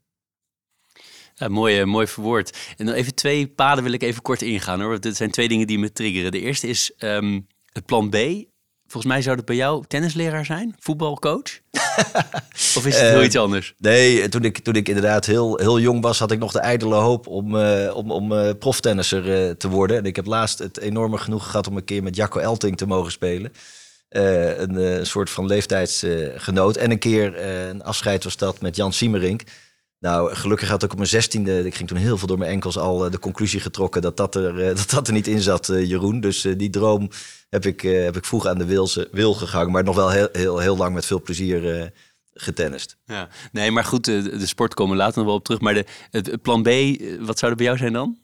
[1.35, 2.75] Ja, mooi, uh, mooi verwoord.
[2.77, 5.01] En dan even twee paden wil ik even kort ingaan hoor.
[5.01, 6.31] Dit zijn twee dingen die me triggeren.
[6.31, 8.17] De eerste is um, het plan B
[8.95, 11.61] Volgens mij zou het bij jou tennisleraar zijn, voetbalcoach?
[12.77, 13.75] of is het heel uh, iets anders?
[13.79, 16.95] Nee, toen ik, toen ik inderdaad heel, heel jong was, had ik nog de ijdele
[16.95, 19.97] hoop om, uh, om, om uh, proftennisser te worden.
[19.97, 22.87] En ik heb laatst het enorme genoeg gehad om een keer met Jacco Elting te
[22.87, 23.53] mogen spelen.
[24.09, 26.77] Een, een, soort van leeftijdsgenoot.
[26.77, 29.43] en een keer een afscheid was dat met Jan Siemerink.
[30.05, 32.79] Nou, gelukkig had ik op mijn zestiende, ik ging toen heel veel door mijn enkels
[32.79, 36.21] al de conclusie getrokken dat dat er, dat dat er niet in zat, Jeroen.
[36.21, 37.11] Dus die droom
[37.51, 40.59] heb ik, heb ik vroeg aan de wilse, wil gegaan, maar nog wel heel, heel,
[40.59, 41.93] heel lang met veel plezier
[42.35, 42.97] getennist.
[43.07, 45.61] Ja, nee, maar goed, de, de sport komen later nog wel op terug.
[45.61, 48.19] Maar de, het plan B, eh, wat zou er bij jou zijn dan?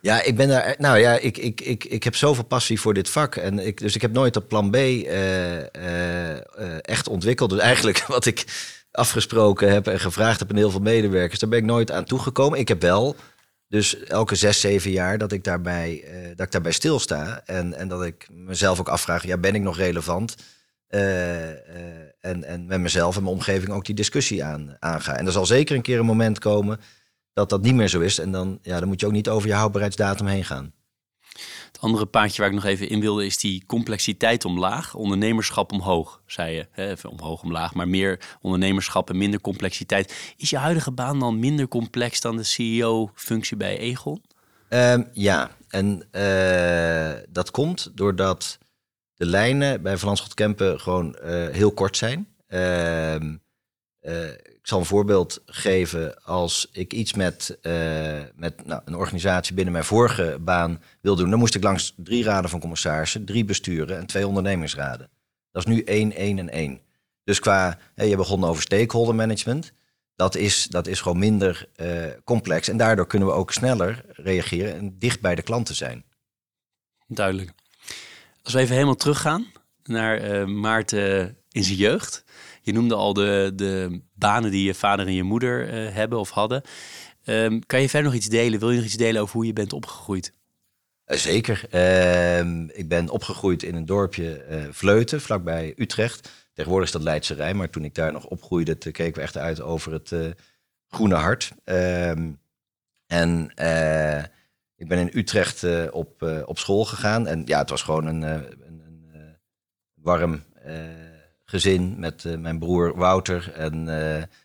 [0.00, 0.74] Ja, ik ben daar.
[0.78, 3.36] Nou ja, ik, ik, ik, ik heb zoveel passie voor dit vak.
[3.36, 5.66] En ik, dus ik heb nooit dat plan B uh, uh,
[6.80, 7.50] echt ontwikkeld.
[7.50, 8.44] Dus eigenlijk wat ik
[8.94, 12.58] afgesproken heb en gevraagd heb aan heel veel medewerkers, daar ben ik nooit aan toegekomen.
[12.58, 13.16] Ik heb wel
[13.68, 17.42] dus elke zes, zeven jaar dat ik daarbij, uh, dat ik daarbij stilsta.
[17.44, 20.36] En, en dat ik mezelf ook afvraag, ja, ben ik nog relevant?
[20.88, 21.56] Uh, uh,
[22.20, 25.16] en, en met mezelf en mijn omgeving ook die discussie aan, aanga.
[25.16, 26.80] En er zal zeker een keer een moment komen
[27.32, 28.18] dat dat niet meer zo is.
[28.18, 30.72] En dan, ja, dan moet je ook niet over je houdbaarheidsdatum heen gaan.
[31.84, 36.54] Andere paadje waar ik nog even in wilde is die complexiteit omlaag, ondernemerschap omhoog, zei
[36.54, 36.66] je.
[36.74, 40.34] Even omhoog omlaag, maar meer ondernemerschap en minder complexiteit.
[40.36, 44.22] Is je huidige baan dan minder complex dan de CEO-functie bij Egon?
[44.68, 48.58] Um, ja, en uh, dat komt doordat
[49.14, 52.28] de lijnen bij Van Landschot Kempen gewoon uh, heel kort zijn.
[52.48, 53.14] Uh,
[54.64, 56.22] ik zal een voorbeeld geven.
[56.22, 57.58] Als ik iets met,
[58.34, 62.24] met nou, een organisatie binnen mijn vorige baan wil doen, dan moest ik langs drie
[62.24, 65.10] raden van commissarissen, drie besturen en twee ondernemingsraden.
[65.50, 66.80] Dat is nu één, één en één.
[67.24, 69.72] Dus qua, je begon over stakeholder management
[70.16, 72.68] dat is, dat is gewoon minder uh, complex.
[72.68, 76.04] En daardoor kunnen we ook sneller reageren en dicht bij de klanten zijn.
[77.06, 77.52] Duidelijk.
[78.42, 79.46] Als we even helemaal teruggaan
[79.82, 82.24] naar uh, Maarten in zijn jeugd.
[82.64, 86.30] Je noemde al de, de banen die je vader en je moeder uh, hebben of
[86.30, 86.62] hadden.
[87.24, 88.58] Um, kan je verder nog iets delen?
[88.58, 90.32] Wil je nog iets delen over hoe je bent opgegroeid?
[91.06, 91.64] Zeker.
[91.70, 96.30] Ehm, ik ben opgegroeid in een dorpje Vleuten, vlakbij Utrecht.
[96.52, 99.60] Tegenwoordig is dat Leidse Rijn, maar toen ik daar nog opgroeide, keken we echt uit
[99.60, 100.30] over het uh,
[100.88, 101.52] groene hart.
[101.64, 102.32] Ehm,
[103.06, 104.22] en uh,
[104.76, 107.26] ik ben in Utrecht uh, op, op school gegaan.
[107.26, 109.36] En ja, het was gewoon een, een, een
[109.94, 110.42] warm
[111.44, 113.52] gezin met mijn broer Wouter.
[113.52, 113.88] En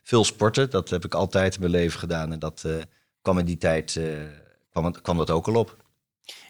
[0.03, 2.31] veel sporten, dat heb ik altijd in mijn leven gedaan.
[2.31, 2.65] En dat
[3.21, 3.99] kwam in die tijd
[4.71, 5.77] kwam, kwam dat ook al op.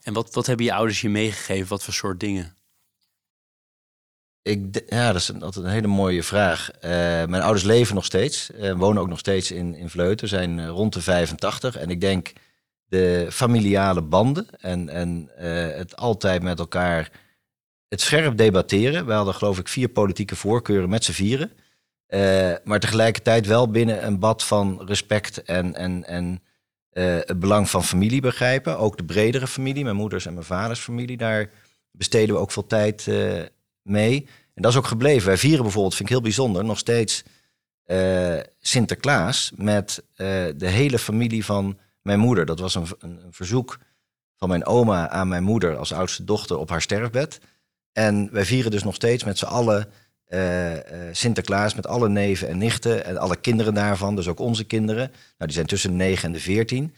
[0.03, 1.67] En wat, wat hebben je ouders je meegegeven?
[1.67, 2.53] Wat voor soort dingen?
[4.41, 6.69] Ik, ja, dat is altijd een hele mooie vraag.
[6.81, 11.01] Mijn ouders leven nog steeds, wonen ook nog steeds in, in Vleuten, zijn rond de
[11.01, 11.75] 85.
[11.75, 12.33] En ik denk
[12.85, 15.29] de familiale banden en, en
[15.77, 17.11] het altijd met elkaar,
[17.89, 19.05] het scherp debatteren.
[19.05, 21.51] We hadden geloof ik vier politieke voorkeuren met z'n vieren.
[22.63, 26.43] maar tegelijkertijd wel binnen een bad van respect en, en, en
[27.25, 28.77] het belang van familie begrijpen.
[28.77, 31.17] Ook de bredere familie, mijn moeders en mijn vaders familie.
[31.17, 31.49] Daar
[31.91, 33.07] besteden we ook veel tijd
[33.81, 34.27] mee.
[34.53, 35.27] En dat is ook gebleven.
[35.27, 37.23] Wij vieren bijvoorbeeld, vind ik heel bijzonder, nog steeds
[38.59, 42.45] Sinterklaas met de hele familie van mijn moeder.
[42.45, 43.77] Dat was een, een, verzoek
[44.35, 47.39] van mijn oma aan mijn moeder als oudste dochter op haar sterfbed.
[47.91, 49.87] En wij vieren dus nog steeds met z'n allen
[50.27, 50.73] uh,
[51.11, 55.07] Sinterklaas met alle neven en nichten en alle kinderen daarvan, dus ook onze kinderen.
[55.07, 56.95] Nou, die zijn tussen de 9 en de 14.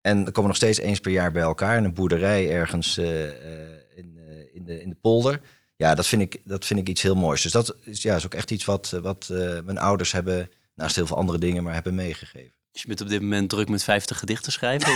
[0.00, 4.18] En dan komen nog steeds eens per jaar bij elkaar in een boerderij ergens in,
[4.52, 5.40] in, de, in de polder
[5.78, 7.42] ja, dat vind, ik, dat vind ik iets heel moois.
[7.42, 9.28] Dus dat is, ja, is ook echt iets wat, eh, wat
[9.64, 12.57] mijn ouders hebben, naast heel veel andere dingen, maar hebben meegegeven.
[12.80, 14.88] Je bent op dit moment druk met 50 gedichten schrijven?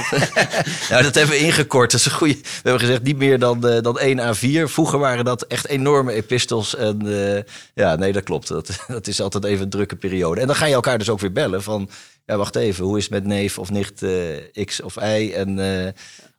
[0.91, 1.91] Nou, dat hebben we ingekort.
[1.91, 2.35] Dat is een goede.
[2.35, 4.71] We hebben gezegd niet meer dan, uh, dan 1 A4.
[4.71, 6.77] Vroeger waren dat echt enorme epistels.
[6.77, 7.39] En uh,
[7.75, 8.49] ja, nee, dat klopt.
[8.49, 10.41] Dat, dat is altijd even een drukke periode.
[10.41, 11.91] En dan ga je elkaar dus ook weer bellen van...
[12.27, 15.33] Ja, wacht even, hoe is het met neef of nicht uh, X of Y?
[15.35, 15.59] En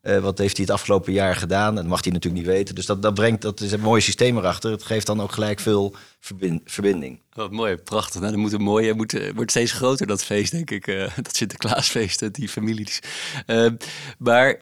[0.04, 1.76] uh, wat heeft hij het afgelopen jaar gedaan?
[1.76, 2.76] Dat mag hij natuurlijk niet weten.
[2.76, 4.72] Dus dat, dat brengt, dat is een mooi systeem erachter.
[4.72, 7.22] Het geeft dan ook gelijk veel verbind, verbinding.
[7.34, 8.20] Wat mooi, prachtig.
[8.20, 10.88] Nou, dan moet een mooie, moet, eh, wordt steeds groter dat feest, denk ik.
[10.88, 13.00] Uh, dat Sinterklaasfeest, die families.
[14.18, 14.60] Maar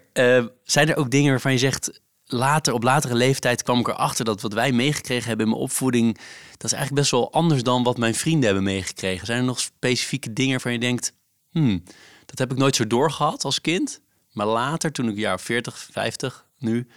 [0.64, 2.02] zijn er ook dingen waarvan je zegt...
[2.34, 6.16] Later, op latere leeftijd kwam ik erachter dat wat wij meegekregen hebben in mijn opvoeding...
[6.52, 9.26] dat is eigenlijk best wel anders dan wat mijn vrienden hebben meegekregen.
[9.26, 11.14] Zijn er nog specifieke dingen waarvan je denkt...
[11.50, 11.84] Hmm,
[12.26, 14.02] dat heb ik nooit zo doorgehad als kind...
[14.32, 16.88] Maar later, toen ik jaar 40, 50, nu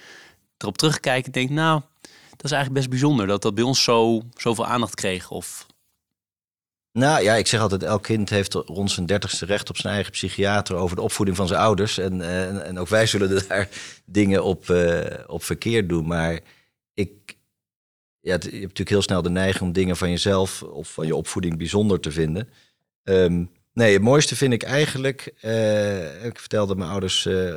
[0.58, 1.80] erop terugkijk, denk ik, nou,
[2.30, 5.30] dat is eigenlijk best bijzonder dat dat bij ons zo zoveel aandacht kreeg.
[5.30, 5.66] Of...
[6.92, 10.12] Nou ja, ik zeg altijd, elk kind heeft rond zijn dertigste recht op zijn eigen
[10.12, 11.98] psychiater over de opvoeding van zijn ouders.
[11.98, 13.68] En, en, en ook wij zullen daar
[14.04, 16.06] dingen op, uh, op verkeerd doen.
[16.06, 16.40] Maar
[16.94, 17.36] ik,
[18.20, 21.16] ja, je hebt natuurlijk heel snel de neiging om dingen van jezelf of van je
[21.16, 22.48] opvoeding bijzonder te vinden.
[23.02, 27.54] Um, Nee, het mooiste vind ik eigenlijk, uh, ik vertelde dat mijn ouders uh,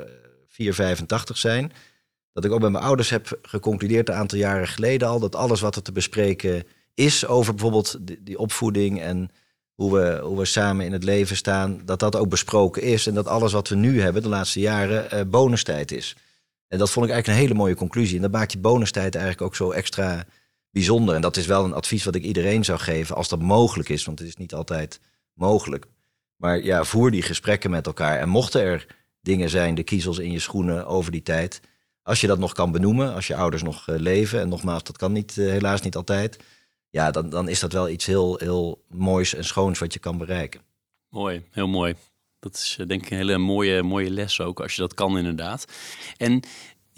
[0.47, 1.71] 485 zijn,
[2.33, 5.61] dat ik ook bij mijn ouders heb geconcludeerd een aantal jaren geleden al, dat alles
[5.61, 9.29] wat er te bespreken is over bijvoorbeeld die, die opvoeding en
[9.73, 13.13] hoe we, hoe we samen in het leven staan, dat dat ook besproken is en
[13.13, 16.15] dat alles wat we nu hebben de laatste jaren uh, bonustijd is.
[16.67, 18.15] En dat vond ik eigenlijk een hele mooie conclusie.
[18.15, 20.25] En dat maakt die bonustijd eigenlijk ook zo extra
[20.69, 21.15] bijzonder.
[21.15, 24.05] En dat is wel een advies wat ik iedereen zou geven als dat mogelijk is,
[24.05, 24.99] want het is niet altijd
[25.33, 25.85] mogelijk.
[26.37, 28.19] Maar ja, voer die gesprekken met elkaar.
[28.19, 28.85] En mochten er
[29.21, 31.61] dingen zijn, de kiezels in je schoenen over die tijd.
[32.03, 34.39] Als je dat nog kan benoemen, als je ouders nog uh, leven.
[34.39, 36.39] En nogmaals, dat kan niet, uh, helaas niet altijd.
[36.89, 40.17] Ja, dan, dan is dat wel iets heel, heel moois en schoons wat je kan
[40.17, 40.61] bereiken.
[41.09, 41.95] Mooi, heel mooi.
[42.39, 45.17] Dat is uh, denk ik een hele mooie, mooie les ook, als je dat kan
[45.17, 45.65] inderdaad.
[46.17, 46.43] En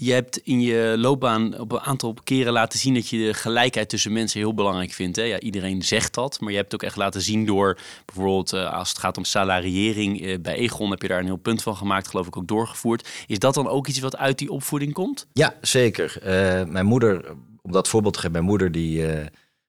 [0.01, 3.89] Je hebt in je loopbaan op een aantal keren laten zien dat je de gelijkheid
[3.89, 5.15] tussen mensen heel belangrijk vindt.
[5.15, 5.23] Hè?
[5.23, 8.89] Ja, iedereen zegt dat, maar je hebt ook echt laten zien door bijvoorbeeld uh, als
[8.89, 10.21] het gaat om salariering.
[10.21, 13.09] Uh, bij Egon heb je daar een heel punt van gemaakt, geloof ik ook doorgevoerd.
[13.27, 15.27] Is dat dan ook iets wat uit die opvoeding komt?
[15.33, 16.17] Ja, zeker.
[16.17, 19.05] Uh, mijn moeder, om dat voorbeeld te geven, mijn moeder die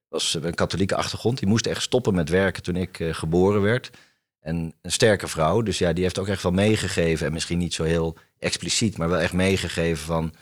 [0.08, 1.38] was een katholieke achtergrond.
[1.38, 3.90] Die moest echt stoppen met werken toen ik geboren werd.
[4.40, 7.26] En een sterke vrouw, dus ja, die heeft ook echt wel meegegeven.
[7.26, 10.34] En misschien niet zo heel expliciet, maar wel echt meegegeven van.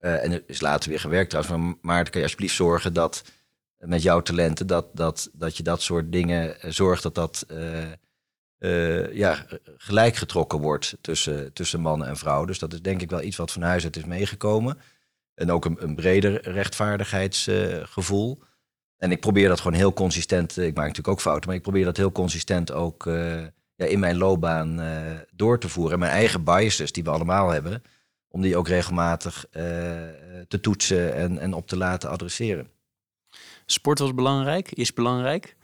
[0.00, 1.56] Uh, en is later weer gewerkt trouwens.
[1.56, 3.24] Maar Maarten, kan je alsjeblieft zorgen dat
[3.78, 7.46] met jouw talenten, dat, dat, dat je dat soort dingen uh, zorgt dat dat
[9.12, 9.46] ja,
[9.76, 12.46] gelijk getrokken wordt tussen, tussen mannen en vrouwen.
[12.46, 14.78] Dus dat is denk ik wel iets wat van huis uit is meegekomen.
[15.34, 18.42] En ook een, een breder rechtvaardigheidsgevoel.
[18.98, 20.56] En ik probeer dat gewoon heel consistent.
[20.56, 23.06] Ik maak natuurlijk ook fouten, maar ik probeer dat heel consistent ook
[23.78, 24.86] ja, in mijn loopbaan uh,
[25.32, 25.92] door te voeren.
[25.92, 27.82] En mijn eigen biases, die we allemaal hebben,
[28.28, 29.62] om die ook regelmatig uh,
[30.48, 32.70] te toetsen en, en op te laten adresseren.
[33.66, 35.56] Sport was belangrijk, is belangrijk.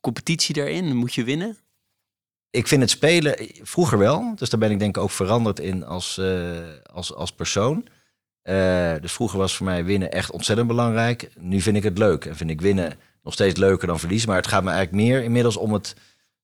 [0.00, 1.58] Competitie daarin, moet je winnen?
[2.50, 5.84] Ik vind het spelen vroeger wel, dus daar ben ik denk ik ook veranderd in
[5.84, 6.20] als,
[6.92, 7.88] als, als persoon.
[9.00, 11.30] Dus vroeger was voor mij winnen echt ontzettend belangrijk.
[11.38, 14.28] Nu vind ik het leuk en vind ik winnen nog steeds leuker dan verliezen.
[14.28, 15.94] Maar het gaat me eigenlijk meer inmiddels om het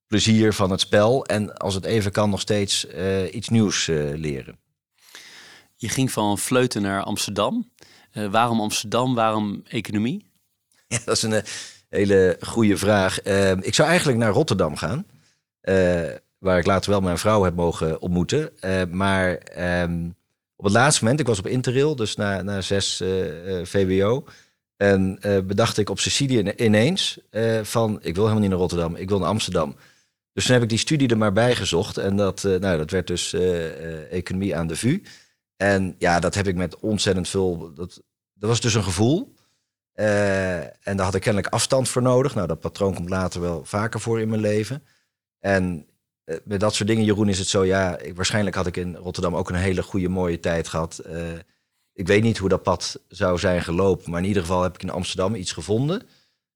[0.07, 1.25] plezier van het spel.
[1.25, 4.57] En als het even kan, nog steeds uh, iets nieuws uh, leren.
[5.75, 7.71] Je ging van Vleuten naar Amsterdam.
[8.31, 9.15] Waarom Amsterdam?
[9.15, 10.25] Waarom economie?
[10.87, 11.43] Ja, dat is een
[11.89, 13.21] hele goede vraag.
[13.61, 15.05] ik zou eigenlijk naar Rotterdam gaan.
[16.37, 18.51] waar ik later wel mijn vrouw heb mogen ontmoeten.
[18.91, 19.41] maar
[19.81, 20.16] um,
[20.59, 23.03] op het laatste moment, ik was op Interrail, dus na, zes
[23.63, 24.25] VWO.
[24.75, 27.19] En bedacht ik op Sicilië ineens
[27.61, 29.75] van, ik wil helemaal niet naar Rotterdam, ik wil naar Amsterdam.
[30.33, 31.97] Dus toen heb ik die studie er maar bij gezocht.
[31.97, 33.33] En dat, nou, dat werd dus
[34.09, 35.03] economie aan de VU.
[35.55, 37.73] En ja, dat heb ik met ontzettend veel.
[37.73, 38.01] Dat,
[38.33, 39.33] dat was dus een gevoel.
[39.93, 42.35] en daar had ik kennelijk afstand voor nodig.
[42.35, 44.83] Nou, dat patroon komt later wel vaker voor in mijn leven.
[45.39, 45.87] En
[46.43, 47.65] met dat soort dingen, Jeroen, is het zo.
[47.65, 51.01] Ja, ik, waarschijnlijk had ik in Rotterdam ook een hele goede, mooie tijd gehad.
[51.93, 54.11] ik weet niet hoe dat pad zou zijn gelopen.
[54.11, 56.03] Maar in ieder geval heb ik in Amsterdam iets gevonden.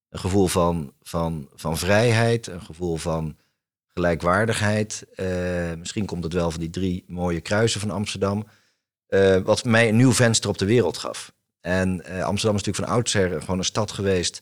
[0.09, 3.37] Een gevoel van, van, van vrijheid, een gevoel van
[3.87, 5.05] gelijkwaardigheid.
[5.15, 8.47] Uh, misschien komt het wel van die drie mooie kruisen van Amsterdam.
[9.43, 11.33] Wat mij een nieuw venster op de wereld gaf.
[11.61, 14.41] En Amsterdam is natuurlijk van oudsher gewoon een stad geweest.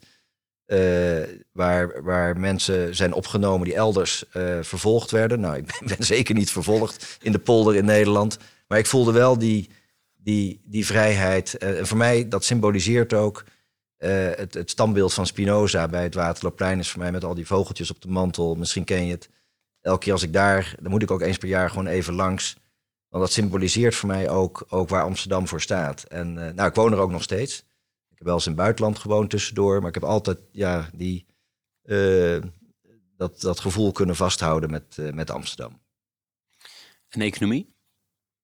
[1.51, 4.23] Waar, waar mensen zijn opgenomen die elders
[4.61, 5.39] vervolgd werden.
[5.39, 8.37] Nou, ik ben, zeker niet vervolgd in de polder in Nederland.
[8.67, 9.69] Maar ik voelde wel die,
[10.15, 11.57] die, die vrijheid.
[11.57, 13.43] en voor mij, dat symboliseert ook
[13.97, 16.79] het, het standbeeld van Spinoza bij het Waterloopplein.
[16.79, 18.55] Is voor mij met al die vogeltjes op de mantel.
[18.55, 19.29] Misschien ken je het
[19.81, 22.57] elke keer als ik daar, dan moet ik ook eens per jaar gewoon even langs.
[23.09, 26.03] Want dat symboliseert voor mij ook, ook waar Amsterdam voor staat.
[26.03, 27.63] En nou, ik woon er ook nog steeds.
[28.19, 29.79] Ik heb wel eens in het buitenland gewoond tussendoor.
[29.79, 31.25] Maar ik heb altijd ja, die,
[31.83, 32.41] uh,
[33.17, 35.81] dat, dat gevoel kunnen vasthouden met, uh, met Amsterdam.
[37.09, 37.75] En economie?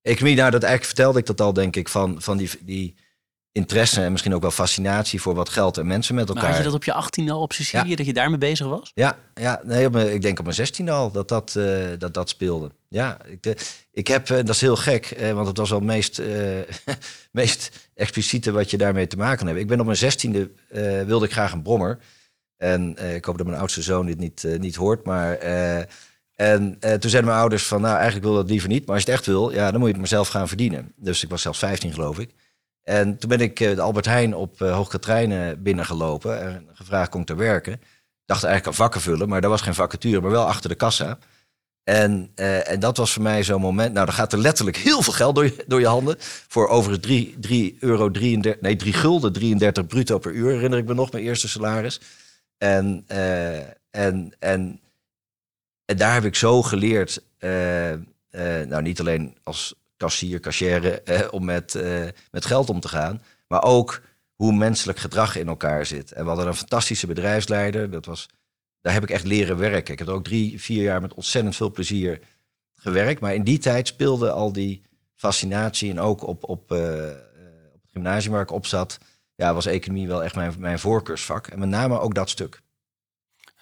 [0.01, 1.89] Economie, nou dat eigenlijk vertelde ik dat al denk ik.
[1.89, 2.97] Van, van die, die,
[3.55, 6.43] interesse en misschien ook wel fascinatie voor wat geld en mensen met elkaar.
[6.43, 8.91] Maar had je dat op je 18 al op Sicilië, dat je daarmee bezig was?
[8.93, 12.13] Ja, ja nee, op mijn, ik denk op mijn 16 al dat dat, uh, dat,
[12.13, 12.71] dat speelde.
[12.87, 13.53] Ja, ik, uh,
[13.91, 16.21] ik heb, uh, dat is heel gek, want het was wel het meest,
[17.31, 19.59] meest expliciete wat je daarmee te maken hebt.
[19.59, 21.99] Ik ben op mijn 16e wilde ik graag een brommer.
[22.57, 25.37] En ik hoop dat mijn oudste zoon dit niet, niet hoort, maar...
[26.35, 28.85] En uh, toen zeiden mijn ouders van, nou eigenlijk wil dat liever niet.
[28.85, 30.91] Maar als je het echt wil, ja, dan moet je het maar zelf gaan verdienen.
[30.95, 32.29] Dus ik was zelfs 15 geloof ik.
[32.85, 37.21] En toen ben ik eh, de Albert Heijn op uh, Hoogkaterijnen binnengelopen en gevraagd kon
[37.21, 37.81] ik te werken.
[38.25, 41.17] Dacht eigenlijk aan vakken vullen, maar daar was geen vacature, maar wel achter de kassa.
[41.83, 43.93] En, uh, en dat was voor mij zo'n moment.
[43.93, 46.15] Nou, dan gaat er letterlijk heel veel geld door je, door je handen.
[46.47, 50.85] Voor overigens 3, 3 euro 33, nee, 3 gulden 33 bruto per uur, herinner ik
[50.87, 52.01] me nog, mijn eerste salaris.
[52.57, 54.79] En, en, en,
[55.85, 57.23] en daar heb ik zo geleerd.
[58.67, 59.75] Nou, niet alleen als
[60.05, 63.21] kassier, kassière, eh, om met, eh, met geld om te gaan.
[63.47, 64.01] Maar ook
[64.35, 66.11] hoe menselijk gedrag in elkaar zit.
[66.11, 67.91] En we hadden een fantastische bedrijfsleider.
[67.91, 68.29] Dat was,
[68.81, 69.93] daar heb ik echt leren werken.
[69.93, 72.19] Ik heb ook drie, vier jaar met ontzettend veel plezier
[72.75, 73.21] gewerkt.
[73.21, 74.81] Maar in die tijd speelde al die
[75.15, 75.89] fascinatie.
[75.89, 76.77] En ook op, op, uh,
[77.73, 78.97] op het gymnasium waar ik op zat,
[79.35, 81.47] ja, was economie wel echt mijn, mijn voorkeursvak.
[81.47, 82.61] En met name ook dat stuk.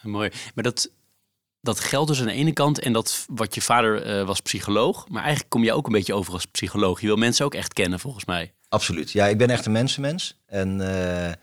[0.01, 0.31] Mooi.
[0.55, 0.89] Maar dat,
[1.63, 2.79] dat geldt dus aan de ene kant.
[2.79, 5.07] En dat wat je vader uh, was psycholoog.
[5.09, 7.01] Maar eigenlijk kom je ook een beetje over als psycholoog.
[7.01, 8.53] Je wil mensen ook echt kennen, volgens mij.
[8.69, 9.11] Absoluut.
[9.11, 10.39] Ja, ik ben echt een mensenmens.
[10.45, 11.33] En uh, uh,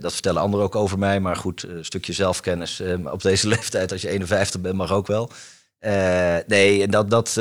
[0.00, 1.20] dat vertellen anderen ook over mij.
[1.20, 5.30] Maar goed, een stukje zelfkennis op deze leeftijd, als je 51 bent, mag ook wel.
[6.46, 7.36] nee, dat, dat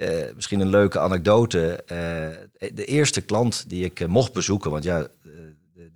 [0.00, 1.82] eh, misschien een leuke anekdote.
[1.86, 5.06] Eh, de eerste klant die ik mocht bezoeken, want ja,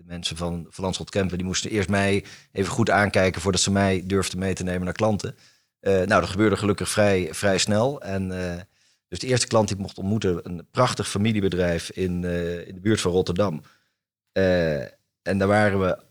[0.06, 4.02] mensen van, van Landschot Kempen die moesten eerst mij even goed aankijken voordat ze mij
[4.06, 5.36] durfden mee te nemen naar klanten.
[5.80, 8.00] nou, dat gebeurde gelukkig vrij, vrij snel.
[8.00, 8.28] En
[9.08, 12.24] dus de eerste klant die ik mocht ontmoeten, een prachtig familiebedrijf in,
[12.66, 13.62] in de buurt van Rotterdam.
[15.22, 16.02] en daar waren we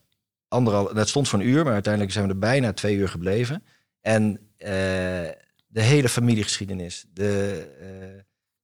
[0.47, 3.63] anderhalf, dat stond voor een uur, maar uiteindelijk zijn we er bijna twee uur gebleven.
[4.01, 4.49] En
[5.67, 7.67] de hele familiegeschiedenis, de,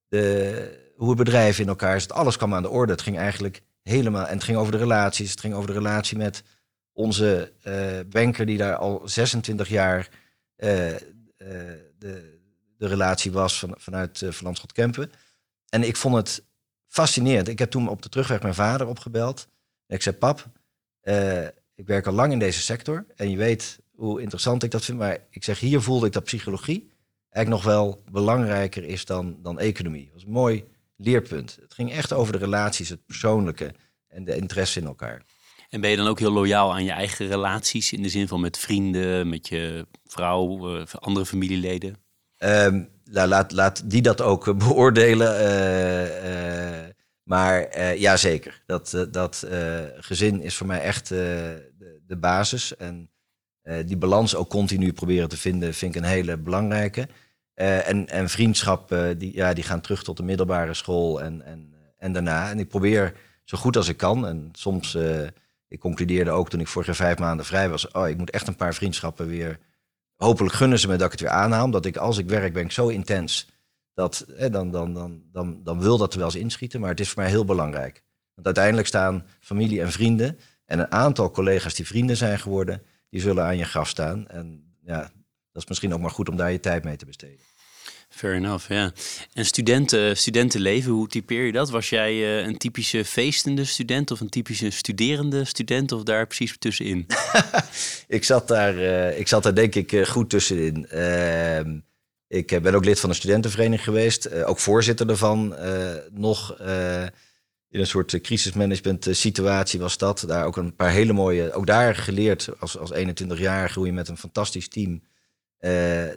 [0.07, 2.91] de, hoe het bedrijf in elkaar zit, alles kwam aan de orde.
[2.91, 6.17] Het ging eigenlijk helemaal, en het ging over de relaties, het ging over de relatie
[6.17, 6.43] met
[6.91, 10.09] onze uh, banker die daar al 26 jaar
[10.57, 10.67] uh,
[11.97, 12.39] de,
[12.77, 15.11] de relatie was van, vanuit uh, Van Kempen.
[15.69, 16.43] En ik vond het
[16.87, 17.47] fascinerend.
[17.47, 19.47] Ik heb toen op de terugweg mijn vader opgebeld.
[19.87, 20.49] En ik zei, pap,
[21.75, 24.97] ik werk al lang in deze sector en je weet hoe interessant ik dat vind.
[24.97, 26.91] Maar ik zeg, hier voelde ik dat psychologie
[27.29, 30.05] eigenlijk nog wel belangrijker is dan, dan economie.
[30.05, 30.65] Dat was mooi
[30.99, 31.57] leerpunt.
[31.61, 33.73] Het ging echt over de relaties, het persoonlijke
[34.07, 35.23] en de interesse in elkaar.
[35.69, 38.41] En ben je dan ook heel loyaal aan je eigen relaties in de zin van
[38.41, 41.95] met vrienden, met je vrouw, uh, andere familieleden?
[42.37, 45.41] Um, nou, laat, laat die dat ook beoordelen.
[45.41, 46.87] Uh, uh,
[47.23, 48.63] maar ja, zeker.
[48.65, 49.47] Dat, dat
[49.95, 52.75] gezin is voor mij echt de, de, basis.
[52.75, 53.09] En
[53.85, 57.07] die balans ook continu proberen te vinden, vind ik een hele belangrijke.
[57.61, 61.73] Uh, en, en vriendschappen, die, ja, die gaan terug tot de middelbare school en, en,
[61.97, 62.49] en daarna.
[62.49, 64.27] En ik probeer zo goed als ik kan.
[64.27, 65.27] En soms, uh,
[65.67, 67.91] ik concludeerde ook toen ik vorige vijf maanden vrij was.
[67.91, 69.59] Oh, ik moet echt een paar vriendschappen weer.
[70.15, 71.63] Hopelijk gunnen ze me dat ik het weer aanhaal.
[71.63, 73.49] Omdat ik, als ik werk, ben ik zo intens.
[73.93, 76.79] Dat, eh, dan, dan, dan, dan, dan wil dat er wel eens inschieten.
[76.79, 78.03] Maar het is voor mij heel belangrijk.
[78.33, 80.39] Want uiteindelijk staan familie en vrienden.
[80.65, 82.81] En een aantal collega's die vrienden zijn geworden.
[83.09, 84.27] Die zullen aan je graf staan.
[84.27, 84.99] En ja,
[85.51, 87.48] dat is misschien ook maar goed om daar je tijd mee te besteden.
[88.19, 88.91] Fair enough, ja.
[89.33, 91.69] En studenten, studentenleven, hoe typeer je dat?
[91.69, 96.57] Was jij uh, een typische feestende student of een typische studerende student of daar precies
[96.57, 97.05] tussenin?
[98.07, 100.87] ik, zat daar, uh, ik zat daar denk ik uh, goed tussenin.
[100.87, 101.79] Ehm,
[102.27, 105.55] ik ben ook lid van een studentenvereniging geweest, ook voorzitter ervan.
[106.11, 106.59] nog
[107.69, 110.23] in een soort crisismanagement situatie was dat.
[110.27, 114.07] Daar ook een paar hele mooie, ook daar geleerd als, als 21 jaar groeien met
[114.07, 115.01] een fantastisch team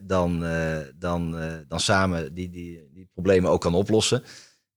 [0.03, 4.22] dan, uh, dan, uh, dan samen die, die, die problemen ook kan oplossen.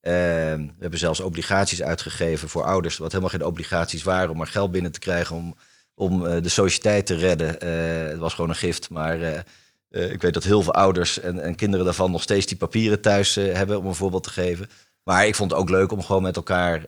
[0.01, 4.71] we hebben zelfs obligaties uitgegeven voor ouders, wat helemaal geen obligaties waren, om maar geld
[4.71, 5.55] binnen te krijgen om,
[5.93, 7.67] om de sociëteit te redden.
[8.09, 9.45] het was gewoon een gift, maar
[9.89, 13.35] ik weet dat heel veel ouders en, en kinderen daarvan nog steeds die papieren thuis
[13.35, 14.69] hebben, om een voorbeeld te geven.
[15.03, 16.83] Maar ik vond het ook leuk om gewoon met elkaar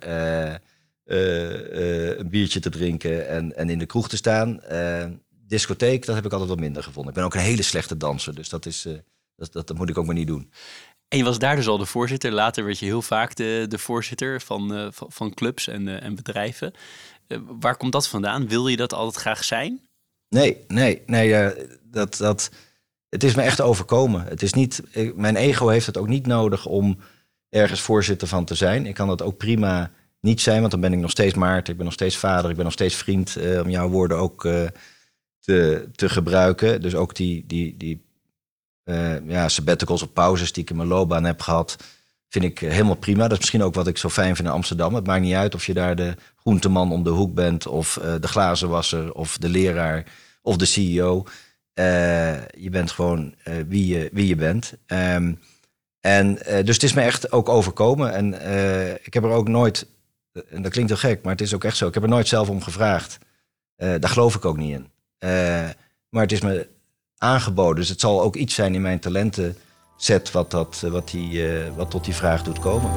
[1.06, 4.62] een biertje te drinken en, en in de kroeg te staan
[5.48, 7.10] discotheek, dat heb ik altijd wat minder gevonden.
[7.10, 8.94] Ik ben ook een hele slechte danser, dus dat, is, uh,
[9.36, 10.52] dat, dat, dat, moet ik ook maar niet doen.
[11.08, 12.32] En je was daar dus al de voorzitter.
[12.32, 16.16] Later werd je heel vaak de, de voorzitter van, uh, van, clubs en, uh, en
[16.16, 16.74] bedrijven.
[17.60, 18.48] waar komt dat vandaan?
[18.48, 19.82] Wil je dat altijd graag zijn?
[20.30, 21.54] Nee, nee, nee.
[21.84, 22.52] dat, dat,
[23.10, 24.24] het is me echt overkomen.
[24.24, 24.84] Het is niet,
[25.16, 26.98] mijn ego heeft het ook niet nodig om
[27.50, 28.86] ergens voorzitter van te zijn.
[28.86, 31.72] Ik kan dat ook prima niet zijn, want dan ben ik nog steeds Maarten.
[31.72, 32.50] Ik ben nog steeds vader.
[32.50, 33.38] Ik ben nog steeds vriend.
[33.64, 34.48] om jouw woorden ook
[35.48, 36.82] te, te gebruiken.
[36.82, 38.06] Dus ook die, die, die
[38.86, 41.76] uh, ja, sabbaticals of pauzes die ik in mijn loopbaan heb gehad,
[42.30, 43.22] vind ik helemaal prima.
[43.22, 44.94] Dat is misschien ook wat ik zo fijn vind in Amsterdam.
[44.94, 48.16] Het maakt niet uit of je daar de groenteman om de hoek bent, of uh,
[48.20, 50.06] de glazenwasser, of de leraar,
[50.42, 51.24] of de CEO.
[51.74, 53.36] Eh, je bent gewoon
[53.68, 54.74] wie, je, wie je bent.
[54.88, 55.40] Um,
[56.00, 58.14] en dus het is me echt ook overkomen.
[58.14, 58.34] En
[59.04, 59.88] ik heb er ook nooit,
[60.50, 61.88] en dat klinkt heel gek, maar het is ook echt zo.
[61.88, 63.18] Ik heb er nooit zelf om gevraagd.
[63.76, 64.88] daar geloof ik ook niet in.
[65.20, 65.70] Uh,
[66.10, 66.68] maar het is me
[67.18, 67.76] aangeboden.
[67.76, 71.76] Dus het zal ook iets zijn in mijn talentenset wat, dat, eh, wat, die, uh,
[71.76, 72.92] wat tot die vraag doet komen.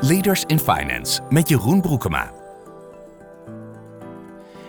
[0.00, 2.32] Leaders in Finance met Jeroen Broekema.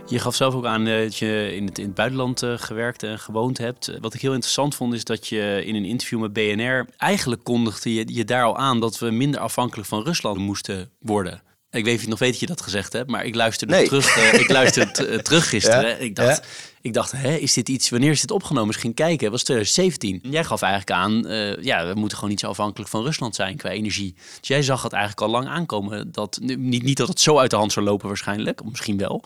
[0.06, 3.58] Je gaf zelf ook aan dat je in het, in het buitenland gewerkt en gewoond
[3.58, 3.98] hebt.
[4.00, 7.94] Wat ik heel interessant vond is dat je in een interview met BNR eigenlijk kondigde
[7.94, 11.42] je, je daar al aan dat we minder afhankelijk van Rusland moesten worden.
[11.72, 14.18] Ik weet niet nog weet dat je dat gezegd hebt, maar ik luisterde terug.
[14.18, 16.02] Uh, ik luisterde uh, terug gisteren.
[16.02, 16.48] ik dacht,
[16.82, 17.90] ik dacht hè, is dit iets?
[17.90, 18.68] Wanneer is dit opgenomen?
[18.68, 19.24] Misschien kijken.
[19.24, 20.32] Het was 2017.
[20.32, 23.58] Jij gaf eigenlijk aan, uh, ja, we moeten gewoon niet zo afhankelijk van Rusland zijn
[23.58, 24.16] qua energie.
[24.40, 26.12] Dus jij zag het eigenlijk al lang aankomen.
[26.12, 29.24] Dat, niet, niet dat het zo uit de hand zou lopen waarschijnlijk, misschien wel.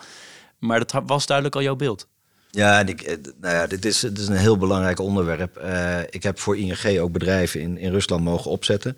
[0.59, 2.07] Maar dat was duidelijk al jouw beeld.
[2.49, 5.61] Ja, ik, nou ja dit, is, dit is een heel belangrijk onderwerp.
[6.09, 8.97] ik heb voor ING ook bedrijven in, in Rusland mogen opzetten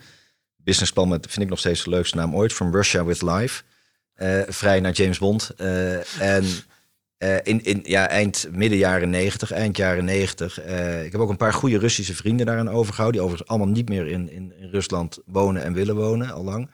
[0.65, 3.63] businessplan met, vind ik nog steeds de leukste naam ooit, From Russia with Life.
[4.15, 5.51] Uh, vrij naar James Bond.
[5.57, 6.45] Uh, en
[7.17, 10.61] Uh, in, in ja, eind, midden jaren 90, eind jaren 90.
[11.03, 13.21] ik heb ook een paar goede Russische vrienden daaraan overgehouden.
[13.21, 16.69] Die overigens allemaal niet meer in, in, Rusland wonen en willen wonen, al lang.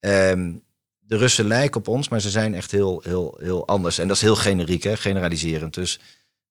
[0.00, 0.52] Ehm,
[0.98, 3.98] de Russen lijken op ons, maar ze zijn echt heel, heel, heel anders.
[3.98, 5.74] En dat is heel generiek, hè, generaliserend.
[5.74, 6.00] Dus,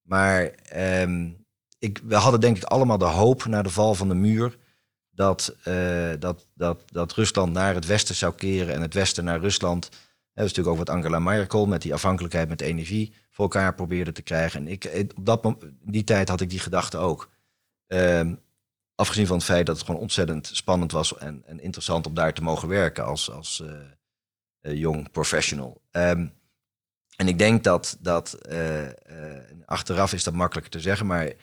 [0.02, 0.52] maar
[1.02, 1.46] um,
[1.80, 4.58] ik, we hadden denk ik allemaal de hoop na de val van de muur
[5.20, 9.40] dat, uh, dat, dat, dat Rusland naar het westen zou keren en het westen naar
[9.40, 9.90] Rusland.
[9.90, 14.12] Dat is natuurlijk ook wat Angela Merkel met die afhankelijkheid met energie voor elkaar probeerde
[14.12, 14.60] te krijgen.
[14.60, 17.30] En ik, op dat moment, die tijd had ik die gedachte ook.
[17.88, 18.32] Uh,
[18.96, 22.34] afgezien van het feit dat het gewoon ontzettend spannend was en, en interessant om daar
[22.34, 23.64] te mogen werken als, als
[24.62, 25.82] uh, jong professional.
[25.92, 26.34] Um,
[27.16, 28.38] en ik denk dat, dat
[29.66, 31.34] achteraf is dat makkelijker te zeggen, maar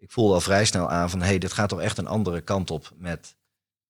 [0.00, 2.40] ik voelde al vrij snel aan van hé, hey, dit gaat toch echt een andere
[2.40, 3.36] kant op met,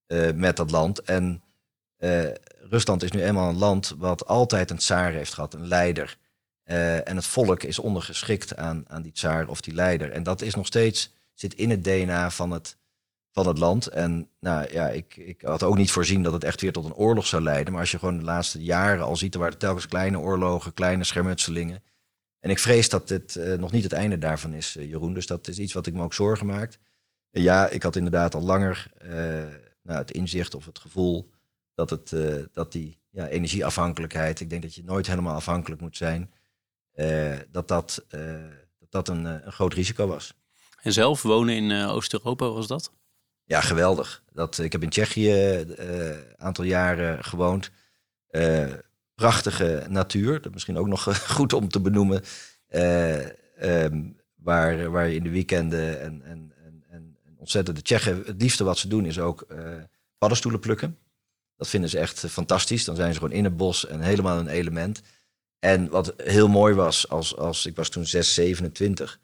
[0.06, 1.00] uh, met dat land.
[1.00, 1.42] En
[1.98, 2.28] uh,
[2.68, 6.18] Rusland is nu eenmaal een land wat altijd een tsaar heeft gehad, een leider.
[6.64, 10.12] Uh, en het volk is ondergeschikt aan, aan die tsaar of die leider.
[10.12, 12.76] En dat is nog steeds, zit in het DNA van het,
[13.32, 13.86] van het land.
[13.86, 16.94] En nou ja, ik, ik had ook niet voorzien dat het echt weer tot een
[16.94, 17.72] oorlog zou leiden.
[17.72, 21.04] Maar als je gewoon de laatste jaren al ziet, er waren telkens kleine oorlogen, kleine
[21.04, 21.82] schermutselingen.
[22.40, 25.14] En ik vrees dat dit uh, nog niet het einde daarvan is, uh, Jeroen.
[25.14, 26.78] Dus dat is iets wat ik me ook zorgen maakt.
[27.30, 29.10] Ja, ik had inderdaad al langer uh,
[29.82, 31.30] nou, het inzicht of het gevoel
[31.74, 32.14] dat, het,
[32.52, 36.32] dat die ja, energieafhankelijkheid, ik denk dat je nooit helemaal afhankelijk moet zijn,
[37.50, 38.04] dat dat, dat,
[38.88, 40.34] dat een, een groot risico was.
[40.82, 42.92] En zelf wonen in Oost-Europa, was dat?
[43.44, 44.22] Ja, geweldig.
[44.32, 47.70] Dat, ik heb in Tsjechië een aantal jaren gewoond
[49.20, 50.40] prachtige natuur.
[50.40, 52.22] Dat misschien ook nog goed om te benoemen.
[52.70, 53.26] Uh,
[53.62, 56.84] um, waar, waar je in de weekenden en, en, en,
[57.24, 59.58] en ontzettend de Tsjechen, het liefste wat ze doen is ook uh,
[60.18, 60.98] paddenstoelen plukken.
[61.56, 62.84] Dat vinden ze echt fantastisch.
[62.84, 65.02] Dan zijn ze gewoon in het bos en helemaal een element.
[65.58, 69.20] En wat heel mooi was, als, als ik was toen 6, 27,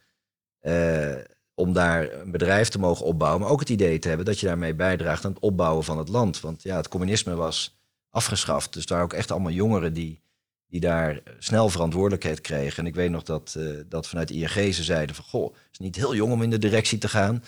[0.63, 1.15] uh,
[1.55, 3.41] om daar een bedrijf te mogen opbouwen.
[3.41, 6.09] Maar ook het idee te hebben dat je daarmee bijdraagt aan het opbouwen van het
[6.09, 6.41] land.
[6.41, 7.76] Want ja, het communisme was
[8.17, 8.73] afgeschaft.
[8.73, 10.21] Dus daar ook echt allemaal jongeren die,
[10.67, 12.79] die daar snel verantwoordelijkheid kregen.
[12.79, 15.25] En ik weet nog dat, uh, dat vanuit ING ze zeiden van...
[15.25, 17.45] goh, het is niet heel jong om in de directie te gaan.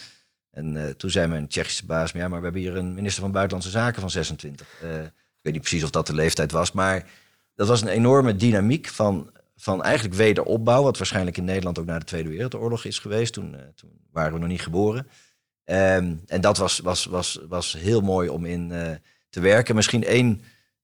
[0.51, 2.13] En uh, toen zei mijn Tsjechische baas...
[2.13, 4.67] ja, maar we hebben hier een minister van Buitenlandse Zaken van 26.
[4.83, 7.11] Uh, eh, ik weet niet precies of dat de leeftijd was, maar...
[7.55, 10.83] dat was een enorme dynamiek van, van eigenlijk wederopbouw...
[10.83, 13.33] wat waarschijnlijk in Nederland ook na de Tweede Wereldoorlog is geweest.
[13.33, 15.07] Toen, toen waren we nog niet geboren.
[15.65, 18.73] Um, en dat was, was, was, was heel mooi om in
[19.31, 19.75] te werken.
[19.75, 20.43] Misschien één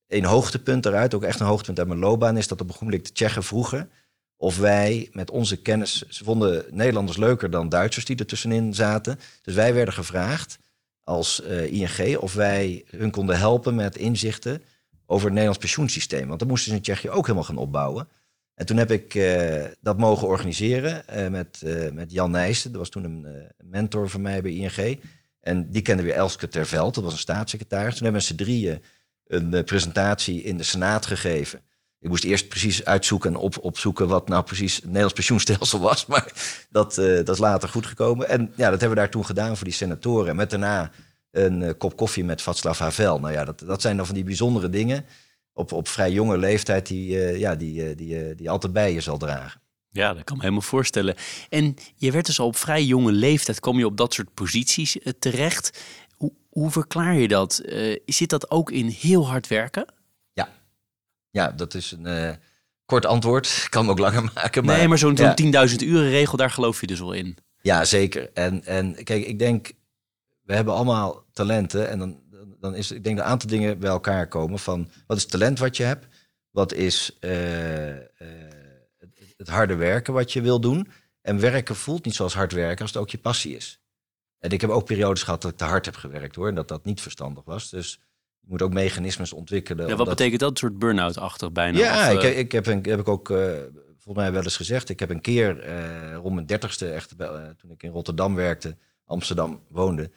[0.08, 3.02] een hoogtepunt eruit, ook echt een hoogtepunt uit mijn loopbaan, is dat op een gegeven
[3.02, 3.90] de Tsjechen vroegen
[4.36, 9.18] of wij met onze kennis, ze vonden Nederlanders leuker dan Duitsers die er tussenin zaten.
[9.42, 10.58] Dus wij werden gevraagd
[11.04, 14.62] als uh, ING of wij hun konden helpen met inzichten
[15.06, 16.26] over het Nederlands pensioensysteem.
[16.26, 18.08] Want dat moesten ze in Tsjechië ook helemaal gaan opbouwen.
[18.54, 22.70] En toen heb ik uh, dat mogen organiseren uh, met, met Jan Nijssen.
[22.70, 25.00] Dat was toen een mentor van mij bij ING.
[25.40, 27.94] En die kende weer Elske Terveld, dat was een staatssecretaris.
[27.94, 28.82] Toen hebben z'n drieën
[29.26, 31.62] een uh, presentatie in de Senaat gegeven.
[32.00, 36.06] Ik moest eerst precies uitzoeken en op, opzoeken wat nou precies het Nederlands pensioenstelsel was.
[36.12, 36.32] Maar
[36.70, 38.28] dat, uh, dat is later goed gekomen.
[38.28, 40.36] En ja, dat hebben we daar toen gedaan voor die senatoren.
[40.36, 40.90] Met daarna
[41.30, 43.20] een uh, kop koffie met Václav Havel.
[43.20, 45.04] Nou ja, dat, dat zijn dan van die bijzondere dingen
[45.52, 49.62] op, op vrij jonge leeftijd die, ja, die, die, die altijd bij je zal dragen.
[49.94, 51.14] Ja, dat kan me helemaal voorstellen.
[51.48, 54.98] En je werd dus al op vrij jonge leeftijd, kom je op dat soort posities
[55.18, 55.82] terecht.
[56.54, 57.62] Hoe verklaar je dat?
[57.64, 59.86] Uh, zit dat ook in heel hard werken?
[60.32, 60.48] Ja,
[61.30, 62.30] ja dat is een uh,
[62.84, 63.46] kort antwoord.
[63.46, 64.64] Ik kan hem ook langer maken.
[64.64, 65.68] Maar, nee, maar zo'n ja.
[65.68, 67.36] 10.000 uren regel, daar geloof je dus wel in.
[67.60, 68.30] Ja, zeker.
[68.32, 69.72] En, en kijk, ik denk,
[70.42, 71.88] we hebben allemaal talenten.
[71.88, 72.20] En dan,
[72.60, 74.58] dan is, ik denk een aantal dingen bij elkaar komen.
[74.58, 76.06] Van, wat is talent wat je hebt?
[76.50, 77.30] Wat is uh,
[78.98, 80.88] het, het harde werken wat je wil doen?
[81.20, 83.83] En werken voelt niet zoals hard werken als het ook je passie is.
[84.44, 86.48] En ik heb ook periodes gehad dat ik te hard heb gewerkt hoor.
[86.48, 87.70] En dat dat niet verstandig was.
[87.70, 88.00] Dus
[88.40, 89.88] je moet ook mechanismes ontwikkelen.
[89.88, 90.50] Ja, wat betekent dat?
[90.50, 91.78] Een soort burn-out-achtig bijna?
[91.78, 93.38] Ja, ik, ik, heb, een, heb ik ook uh,
[93.98, 94.88] volgens mij wel eens gezegd.
[94.88, 98.76] Ik heb een keer uh, rond mijn dertigste, echt, uh, toen ik in Rotterdam werkte,
[99.04, 100.10] Amsterdam woonde.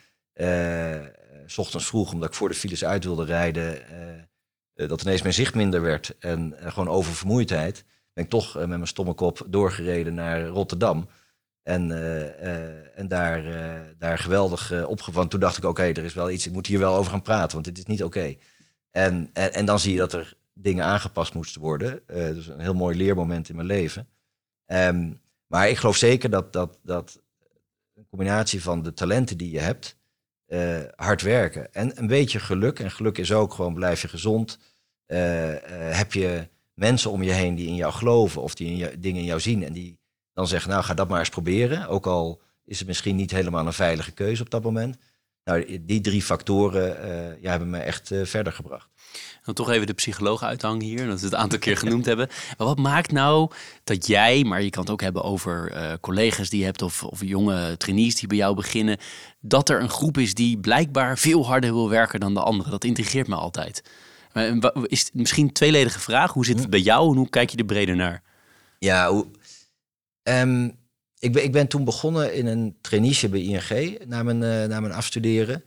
[1.46, 3.82] s ochtends vroeg, omdat ik voor de files uit wilde rijden.
[4.74, 6.16] dat ineens mijn zicht minder werd.
[6.20, 7.86] En gewoon over vermoeidheid.
[8.14, 11.08] Ben ik toch met mijn stomme kop doorgereden naar Rotterdam.
[11.68, 15.30] En, uh, en daar, uh, daar geweldig opgevangen.
[15.30, 17.52] Toen dacht ik, oké, er is wel iets, ik moet hier wel over gaan praten,
[17.52, 18.36] want dit is niet oké.
[18.92, 22.02] En, en, en, dan zie je dat er dingen aangepast moesten worden.
[22.08, 24.08] dus een heel mooi leermoment in mijn leven.
[24.66, 27.22] Um, maar ik geloof zeker dat, dat, dat
[27.96, 29.98] een combinatie van de talenten die je hebt,
[30.96, 32.80] hard werken en een beetje geluk.
[32.80, 34.60] En geluk is ook gewoon blijf je gezond.
[35.92, 39.28] heb je mensen om je heen die in jou geloven of die in dingen in
[39.28, 39.98] jou zien en die
[40.38, 41.88] dan zeggen, nou ga dat maar eens proberen.
[41.88, 44.98] Ook al is het misschien niet helemaal een veilige keuze op dat moment.
[45.44, 48.90] Nou, die drie factoren uh, ja, hebben me echt uh, verder gebracht.
[49.44, 52.28] Dan toch even de psycholoog uithangen hier, dat we het een aantal keer genoemd hebben.
[52.58, 53.52] Maar wat maakt nou
[53.84, 57.04] dat jij, maar je kan het ook hebben over uh, collega's die je hebt of,
[57.04, 58.98] of jonge trainees die bij jou beginnen,
[59.40, 62.72] dat er een groep is die blijkbaar veel harder wil werken dan de anderen?
[62.72, 63.84] Dat intrigeert me altijd.
[64.84, 66.34] Is misschien een tweeledige vraag.
[66.34, 66.72] Hoe zit het hm.
[66.72, 68.24] bij jou en hoe kijk je er breder naar?
[68.80, 69.28] Ja, hoe,
[70.28, 70.78] um,
[71.20, 74.80] ik, ben, ik ben toen begonnen in een traineeship bij ING na mijn, uh, na
[74.80, 75.64] mijn afstuderen.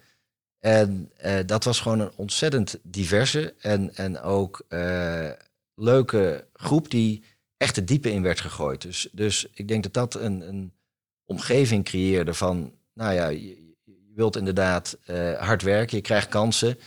[0.58, 5.30] En uh, dat was gewoon een ontzettend diverse en, en ook uh,
[5.74, 7.24] leuke groep die
[7.56, 8.82] echt de diepe in werd gegooid.
[8.82, 10.72] Dus, dus ik denk dat dat een, een
[11.24, 14.98] omgeving creëerde van, nou ja, je, je wilt inderdaad
[15.38, 16.78] hard werken, je krijgt kansen.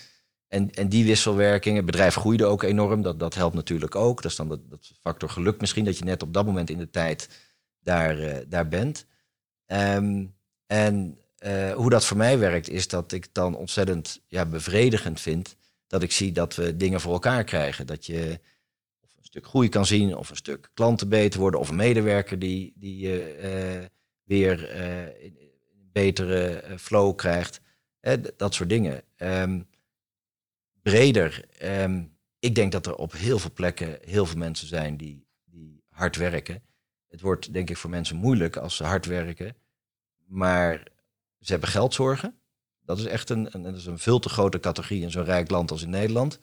[0.47, 4.21] En, en die wisselwerking, het bedrijf groeide ook enorm, dat, dat helpt natuurlijk ook.
[4.21, 6.77] Dat is dan dat, dat factor geluk misschien, dat je net op dat moment in
[6.77, 7.29] de tijd
[7.83, 9.05] daar, uh, daar bent.
[9.67, 15.21] Um, en uh, hoe dat voor mij werkt, is dat ik dan ontzettend ja, bevredigend
[15.21, 15.55] vind
[15.87, 17.87] dat ik zie dat we dingen voor elkaar krijgen.
[17.87, 18.39] Dat je
[19.01, 22.39] of een stuk groei kan zien, of een stuk klanten beter worden, of een medewerker
[22.39, 23.39] die, die je
[23.79, 23.85] uh,
[24.23, 27.61] weer een betere flow krijgt.
[28.37, 29.03] dat soort dingen.
[29.17, 29.67] Um,
[30.81, 31.45] breder.
[31.63, 35.83] Um, ik denk dat er op heel veel plekken heel veel mensen zijn die, die
[35.89, 36.63] hard werken.
[37.13, 39.55] Het wordt denk ik voor mensen moeilijk als ze hard werken,
[40.25, 40.83] maar
[41.39, 42.39] ze hebben geldzorgen.
[42.85, 45.49] Dat is echt een, een, dat is een veel te grote categorie in zo'n rijk
[45.49, 46.39] land als in Nederland.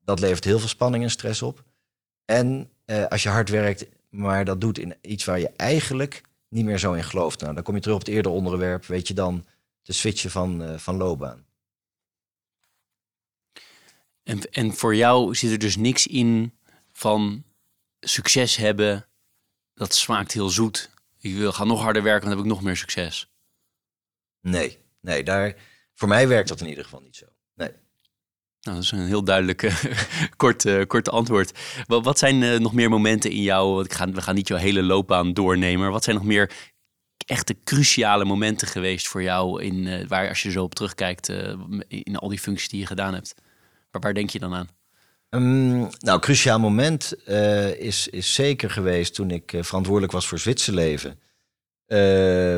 [0.00, 1.64] Dat levert heel veel spanning en stress op.
[2.24, 6.64] En eh, als je hard werkt, maar dat doet in iets waar je eigenlijk niet
[6.64, 7.40] meer zo in gelooft.
[7.40, 9.46] Nou, dan kom je terug op het eerdere onderwerp, weet je dan,
[9.82, 11.46] te switchen van, uh, van loopbaan.
[14.22, 16.58] En, en voor jou zit er dus niks in
[16.92, 17.44] van
[18.00, 19.04] succes hebben
[19.80, 20.90] dat smaakt heel zoet.
[21.20, 23.30] Ik wil gaan nog harder werken, dan heb ik nog meer succes.
[24.40, 25.54] Nee, nee, daar,
[25.94, 27.24] voor mij werkt dat in ieder geval niet zo.
[27.54, 27.68] Nee.
[28.60, 29.72] Nou, dat is een heel duidelijk
[30.36, 31.58] kort, uh, kort antwoord.
[31.86, 33.84] Wat, wat zijn uh, nog meer momenten in jou?
[33.84, 35.80] Ik ga, we gaan niet jouw hele loopbaan doornemen.
[35.80, 36.52] Maar wat zijn nog meer
[37.26, 39.62] echte cruciale momenten geweest voor jou?
[39.62, 41.28] In, waar als je zo op terugkijkt
[41.88, 43.34] in al die functies die je gedaan hebt?
[43.90, 44.68] Waar, waar denk je dan aan?
[45.30, 51.20] Um, nou, cruciaal moment uh, is, zeker geweest toen ik uh, verantwoordelijk was voor Zwitserleven.
[51.86, 52.56] Uh,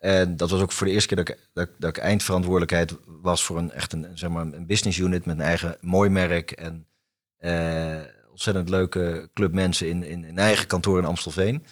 [0.00, 3.44] en dat was ook voor de eerste keer dat ik, dat, dat ik eindverantwoordelijkheid was
[3.44, 6.86] voor een echt een, zeg maar, een business unit met een eigen mooi merk en
[7.40, 8.00] uh,
[8.30, 11.64] ontzettend leuke club mensen in, in eigen kantoor in Amstelveen.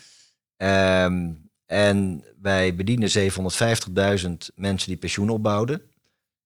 [0.56, 5.82] Um, en wij bedienden 750.000 mensen die pensioen opbouwden.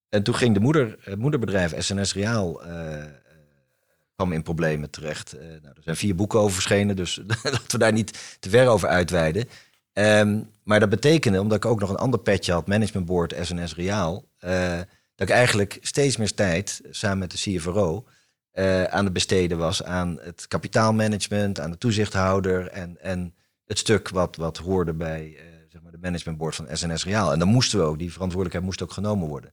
[0.08, 2.62] En toen ging de moeder, het moederbedrijf SNS Reaal
[4.20, 5.34] kwam in problemen terecht.
[5.34, 8.68] Uh, nou, er zijn vier boeken over verschenen, dus dat we daar niet te ver
[8.68, 9.48] over uitweiden.
[9.92, 14.24] Um, maar dat betekende, omdat ik ook nog een ander petje had, managementboard SNS Reaal,
[14.44, 14.78] uh,
[15.14, 18.06] dat ik eigenlijk steeds meer tijd, samen met de CFRO,
[18.54, 24.08] uh, aan het besteden was aan het kapitaalmanagement, aan de toezichthouder en, en het stuk
[24.08, 25.36] wat, wat hoorde bij
[25.68, 27.32] zeg maar de managementboard van SNS Reaal.
[27.32, 29.52] En dan moesten we ook, die verantwoordelijkheid moest ook genomen worden.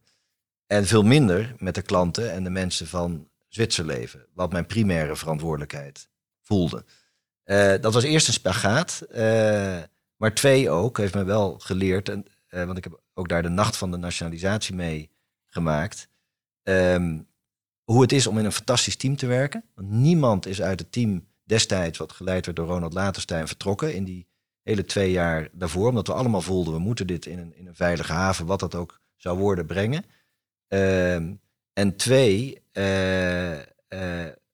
[0.67, 6.09] En veel minder met de klanten en de mensen van Zwitserleven, wat mijn primaire verantwoordelijkheid
[6.41, 6.85] voelde.
[7.45, 9.17] Uh, dat was eerst een spagaat, uh,
[10.15, 13.49] maar twee ook, heeft me wel geleerd, en, uh, want ik heb ook daar de
[13.49, 15.11] nacht van de nationalisatie mee
[15.45, 16.09] gemaakt,
[16.63, 17.27] um,
[17.83, 19.63] hoe het is om in een fantastisch team te werken.
[19.75, 24.03] Want niemand is uit het team destijds, wat geleid werd door Ronald Laterstein, vertrokken in
[24.03, 24.27] die
[24.61, 27.75] hele twee jaar daarvoor, omdat we allemaal voelden, we moeten dit in een, in een
[27.75, 30.05] veilige haven, wat dat ook zou worden, brengen.
[30.67, 31.31] Uh,
[31.77, 33.61] en twee, uh, uh,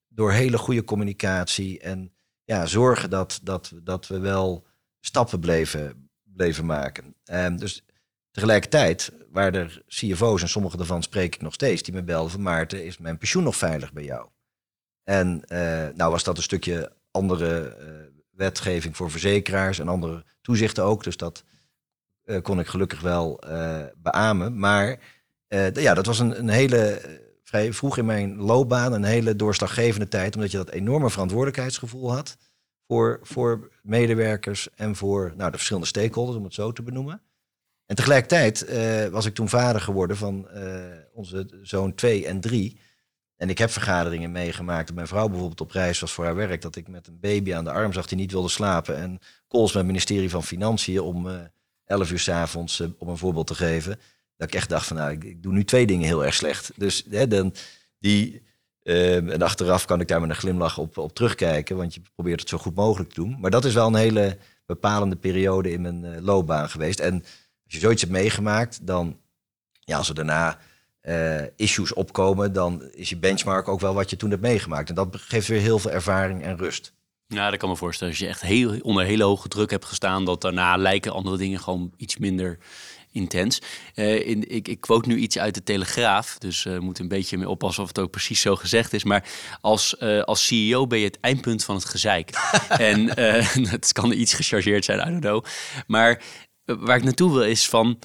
[0.08, 2.14] door hele goede communicatie en
[2.44, 4.66] ja, zorgen dat, dat, dat we wel
[5.00, 7.16] stappen bleven, bleven maken.
[7.32, 7.86] Um, dus
[8.32, 12.42] tegelijkertijd waren er CFO's, en sommige daarvan spreek ik nog steeds, die me belden van
[12.42, 14.30] Maarten, is mijn pensioen nog veilig bij jou?
[15.04, 17.78] En uh, nou was dat een stukje andere
[18.32, 21.04] wetgeving voor verzekeraars en andere toezichten ook.
[21.04, 21.44] Dus dat
[22.42, 23.44] kon ik gelukkig wel
[23.96, 24.60] beamen.
[24.60, 25.00] Maar
[25.74, 27.12] ja, dat was een, een hele, eh,
[27.44, 32.38] vrij vroeg in mijn loopbaan, een hele doorslaggevende tijd, omdat je dat enorme verantwoordelijkheidsgevoel had
[32.88, 37.22] voor, voor medewerkers en voor nou, de verschillende stakeholders, om het zo te benoemen.
[37.86, 40.48] En tegelijkertijd uh, was ik toen vader geworden van
[41.14, 42.80] onze zoon 2 en 3.
[43.36, 46.62] En ik heb vergaderingen meegemaakt dat mijn vrouw bijvoorbeeld op reis was voor haar werk.
[46.62, 48.98] Dat ik met een baby aan de arm zag die niet wilde slapen.
[48.98, 51.40] En calls met het ministerie van Financiën om uh,
[51.86, 54.00] 11 uur s avonds, om een voorbeeld te geven.
[54.38, 56.72] Dat ik echt dacht van nou, ik, doe nu twee dingen heel erg slecht.
[56.76, 57.54] Dus hè, dan,
[58.00, 58.42] die,
[58.84, 62.40] Ehm, en achteraf kan ik daar met een glimlach op, op terugkijken, want je probeert
[62.40, 63.38] het zo goed mogelijk te doen.
[63.40, 67.00] Maar dat is wel een hele bepalende periode in mijn uh, loopbaan geweest.
[67.00, 67.14] En
[67.64, 69.20] als je zoiets hebt meegemaakt, dan,
[69.80, 70.58] ja, als er daarna
[71.02, 74.90] uh, issues opkomen, dan is je benchmark ook wel wat je toen hebt meegemaakt.
[74.90, 76.94] En dat geeft weer heel veel ervaring en rust.
[77.28, 78.14] Ja, dat kan me voorstellen.
[78.14, 81.60] Als je echt heel, onder hele hoge druk hebt gestaan, dat daarna lijken andere dingen
[81.60, 82.58] gewoon iets minder
[83.14, 83.62] intens.
[83.96, 87.38] Uh, in, ik, ik quote nu iets uit de Telegraaf, dus uh, moet een beetje
[87.38, 89.04] mee oppassen of het ook precies zo gezegd is.
[89.04, 89.30] Maar
[89.62, 92.30] als, uh, als CEO ben je het eindpunt van het gezeik.
[92.70, 93.18] en
[93.76, 95.46] het kan iets gechargeerd zijn, I don't know.
[95.88, 96.22] Maar
[96.66, 98.00] waar ik naartoe wil is van...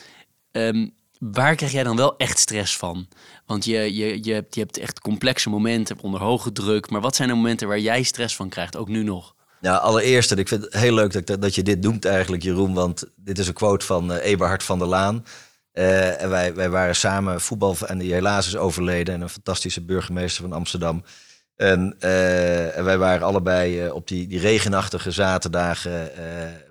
[0.53, 3.09] Um, waar krijg jij dan wel echt stress van?
[3.47, 6.91] Want je, je, je, hebt, je hebt echt complexe momenten onder hoge druk.
[6.91, 9.35] Maar wat zijn de momenten waar jij stress van krijgt, ook nu nog?
[9.61, 12.75] Ja, allereerst, en ik vind het heel leuk dat, dat je dit doet eigenlijk, Jeroen.
[12.75, 15.25] Want dit is een quote van uh, Eberhard van der Laan.
[15.73, 19.15] Uh, en wij, wij waren samen voetbal, en die helaas is overleden.
[19.15, 21.05] En een fantastische burgemeester van Amsterdam.
[21.57, 26.11] En, uh, en wij waren allebei op die, die regenachtige zaterdagen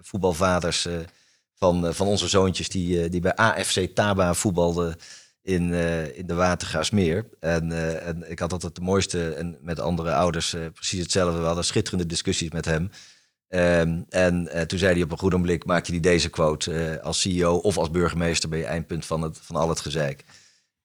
[0.01, 0.87] voetbalvaders
[1.55, 2.69] van, van onze zoontjes...
[2.69, 4.95] die, die bij AFC Taba voetbalden
[5.47, 7.25] in, uh, in de Watergaasmeer.
[7.39, 11.39] En, uh, en ik had altijd de mooiste, en met andere ouders uh, precies hetzelfde.
[11.39, 12.91] We hadden schitterende discussies met hem.
[13.49, 17.01] Um, en toen zei hij op een goede blik, maak je die deze quote.
[17.01, 20.23] als CEO of als burgemeester ben je eindpunt van, het, van al het gezeik.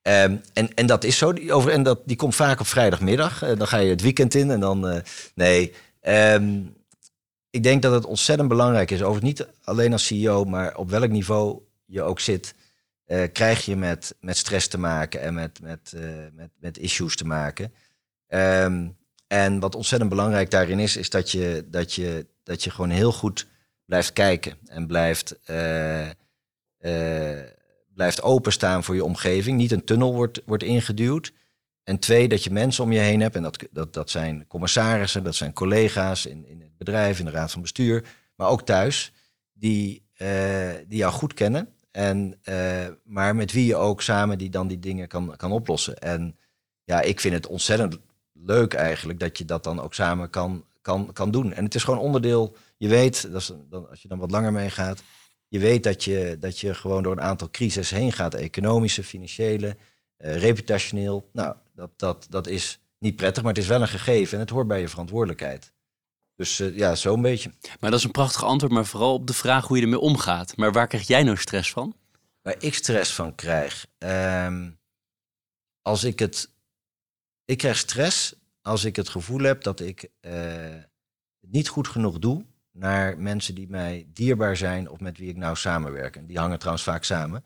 [0.02, 1.32] Um, en, en dat is zo.
[1.32, 3.38] Die, over, en dat, die komt vaak op vrijdagmiddag.
[3.38, 5.02] dan ga je het weekend in en dan...
[5.34, 6.74] nee, um,
[7.50, 9.02] ik denk dat het ontzettend belangrijk is.
[9.02, 12.54] Over niet alleen als CEO, maar op welk niveau je ook zit
[13.12, 16.02] uh, krijg je met, met stress te maken en met, met, uh,
[16.32, 17.72] met, met issues te maken.
[18.28, 18.96] Um,
[19.26, 23.12] en wat ontzettend belangrijk daarin is, is dat je, dat je, dat je gewoon heel
[23.12, 23.46] goed
[23.84, 26.08] blijft kijken en blijft, uh,
[27.94, 29.56] blijft openstaan voor je omgeving.
[29.56, 31.32] Niet een tunnel wordt, wordt ingeduwd.
[31.84, 33.36] En twee, dat je mensen om je heen hebt.
[33.36, 37.30] En dat, dat, dat zijn commissarissen, dat zijn collega's in, in het bedrijf, in de
[37.30, 38.04] raad van bestuur,
[38.36, 39.12] maar ook thuis,
[39.52, 40.06] die,
[40.86, 44.78] die jou goed kennen en, uh, maar met wie je ook samen die dan die
[44.78, 45.98] dingen kan, kan oplossen.
[45.98, 46.38] En
[46.84, 47.98] ja, ik vind het ontzettend
[48.32, 51.52] leuk eigenlijk dat je dat dan ook samen kan, kan, kan doen.
[51.52, 53.54] En het is gewoon onderdeel, je weet, dat
[53.90, 55.02] als je dan wat langer meegaat,
[55.48, 58.34] je weet dat je, dat je gewoon door een aantal crises heen gaat.
[58.34, 59.76] Economische, financiële,
[60.18, 61.28] uh, reputationeel.
[61.32, 64.50] Nou, dat, dat, dat is niet prettig, maar het is wel een gegeven en het
[64.50, 65.72] hoort bij je verantwoordelijkheid.
[66.36, 67.52] Dus uh, ja, zo'n beetje.
[67.80, 70.56] Maar dat is een prachtig antwoord, maar vooral op de vraag hoe je ermee omgaat.
[70.56, 71.96] Maar waar krijg jij nou stress van?
[72.42, 73.86] Waar ik stress van krijg.
[73.98, 74.80] Um,
[75.82, 76.50] als ik het.
[77.44, 80.74] Ik krijg stress als ik het gevoel heb dat ik uh,
[81.40, 85.56] niet goed genoeg doe naar mensen die mij dierbaar zijn of met wie ik nou
[85.56, 86.16] samenwerk.
[86.16, 87.44] En die hangen trouwens vaak samen.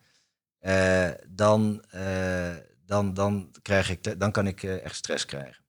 [0.61, 1.85] Uh, dan,
[2.85, 5.66] dan, dan, krijg ik, dan kan ik echt stress krijgen.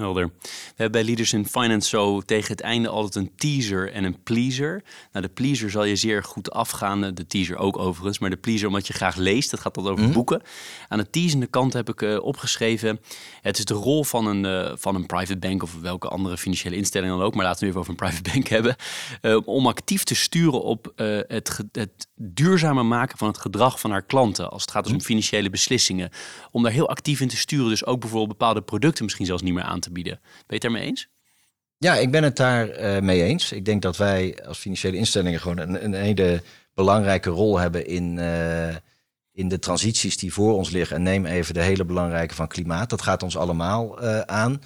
[0.00, 0.30] Helder.
[0.42, 4.22] We hebben bij Leaders in Finance zo tegen het einde altijd een teaser en een
[4.22, 4.82] pleaser.
[5.12, 7.14] Nou, de pleaser zal je zeer goed afgaan.
[7.14, 8.18] De teaser ook overigens.
[8.18, 9.50] Maar de pleaser omdat je graag leest.
[9.50, 10.12] Dat gaat dan over mm.
[10.12, 10.42] boeken.
[10.88, 13.00] Aan de teasende kant heb ik uh, opgeschreven.
[13.40, 16.76] Het is de rol van een, uh, van een private bank of welke andere financiële
[16.76, 17.34] instelling dan ook.
[17.34, 18.76] Maar laten we even over een private bank hebben.
[19.22, 24.02] Uh, om actief te sturen op het, het duurzame maken van het gedrag van haar
[24.02, 24.50] klanten.
[24.50, 25.04] Als het gaat dus om mm.
[25.04, 26.10] financiële beslissingen.
[26.50, 27.68] Om daar heel actief in te sturen.
[27.68, 30.18] Dus ook bijvoorbeeld bepaalde producten misschien zelfs niet meer aan te bieden.
[30.22, 31.08] Ben je het daarmee eens?
[31.78, 33.52] Ja, ik ben het daar uh, mee eens.
[33.52, 36.42] Ik denk dat wij als financiële instellingen gewoon een, een hele
[36.74, 38.74] belangrijke rol hebben in, uh,
[39.32, 40.96] in de transities die voor ons liggen.
[40.96, 42.90] En neem even de hele belangrijke van klimaat.
[42.90, 44.60] Dat gaat ons allemaal uh, aan.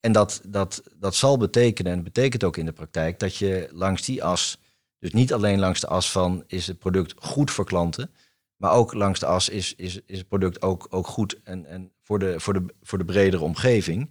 [0.00, 4.04] En dat, dat, dat zal betekenen, en betekent ook in de praktijk, dat je langs
[4.04, 4.58] die as,
[4.98, 8.10] dus niet alleen langs de as van is het product goed voor klanten,
[8.56, 11.92] maar ook langs de as is, is, is het product ook, ook goed en, en
[12.02, 14.10] voor, de, voor, de, voor de bredere omgeving.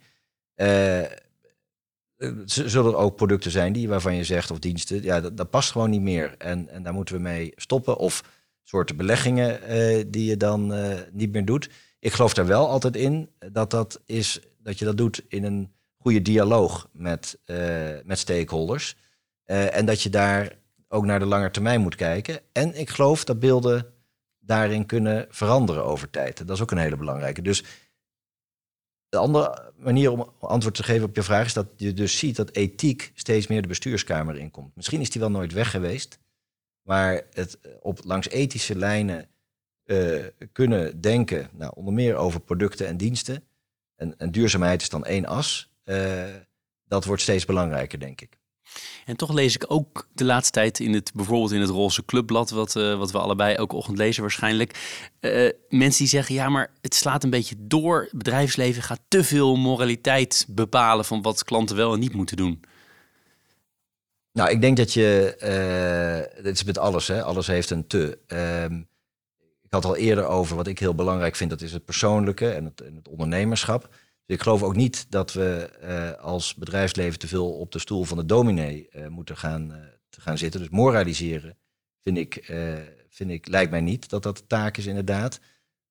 [0.56, 1.02] Uh,
[2.46, 5.90] zullen er ook producten zijn die waarvan je zegt of diensten, ja, dat, past gewoon
[5.90, 6.36] niet meer.
[6.38, 7.98] En, en daar moeten we mee stoppen.
[7.98, 8.24] Of
[8.64, 11.70] soorten beleggingen uh, die je dan uh, niet meer doet.
[12.00, 15.72] Ik geloof daar wel altijd in dat dat is dat je dat doet in een
[15.98, 17.40] goede dialoog met,
[18.04, 18.96] met stakeholders.
[19.46, 20.52] en dat je daar
[20.88, 22.40] ook naar de lange termijn moet kijken.
[22.52, 23.94] En ik geloof dat beelden
[24.40, 26.38] daarin kunnen veranderen over tijd.
[26.38, 27.42] Dat is ook een hele belangrijke.
[27.42, 27.64] Dus
[29.16, 32.36] de andere manier om antwoord te geven op je vraag is dat je dus ziet
[32.36, 34.76] dat ethiek steeds meer de bestuurskamer inkomt.
[34.76, 36.20] Misschien is die wel nooit weg geweest,
[36.82, 39.28] maar het eh, op langs ethische lijnen
[39.86, 43.44] uh, kunnen denken, nou, onder meer over producten en diensten.
[43.96, 45.72] En, en duurzaamheid is dan één as.
[45.84, 46.24] Uh,
[46.88, 48.40] dat wordt steeds belangrijker, denk ik.
[49.06, 52.50] En toch lees ik ook de laatste tijd in het, bijvoorbeeld in het Roze Clubblad,
[52.50, 55.04] wat, uh, wat we allebei elke ochtend lezen waarschijnlijk.
[55.22, 58.02] Uh, mensen die zeggen, ja, maar het slaat een beetje door.
[58.02, 62.62] Het bedrijfsleven gaat te veel moraliteit bepalen van wat klanten wel en niet moeten doen.
[64.32, 65.36] Nou, ik denk dat je,
[66.38, 67.24] uh, dit is met alles, hè?
[67.24, 68.18] alles heeft een te.
[68.28, 68.80] Uh,
[69.62, 72.66] ik had al eerder over wat ik heel belangrijk vind, dat is het persoonlijke en
[72.66, 73.90] het, en het ondernemerschap.
[74.26, 78.04] Dus ik geloof ook niet dat we uh, als bedrijfsleven te veel op de stoel
[78.04, 79.78] van de dominee uh, moeten gaan, uh,
[80.10, 80.60] te gaan zitten.
[80.60, 81.58] Dus moraliseren
[82.02, 82.54] vind ik,
[83.10, 85.40] vind ik, lijkt mij niet dat dat de taak is inderdaad.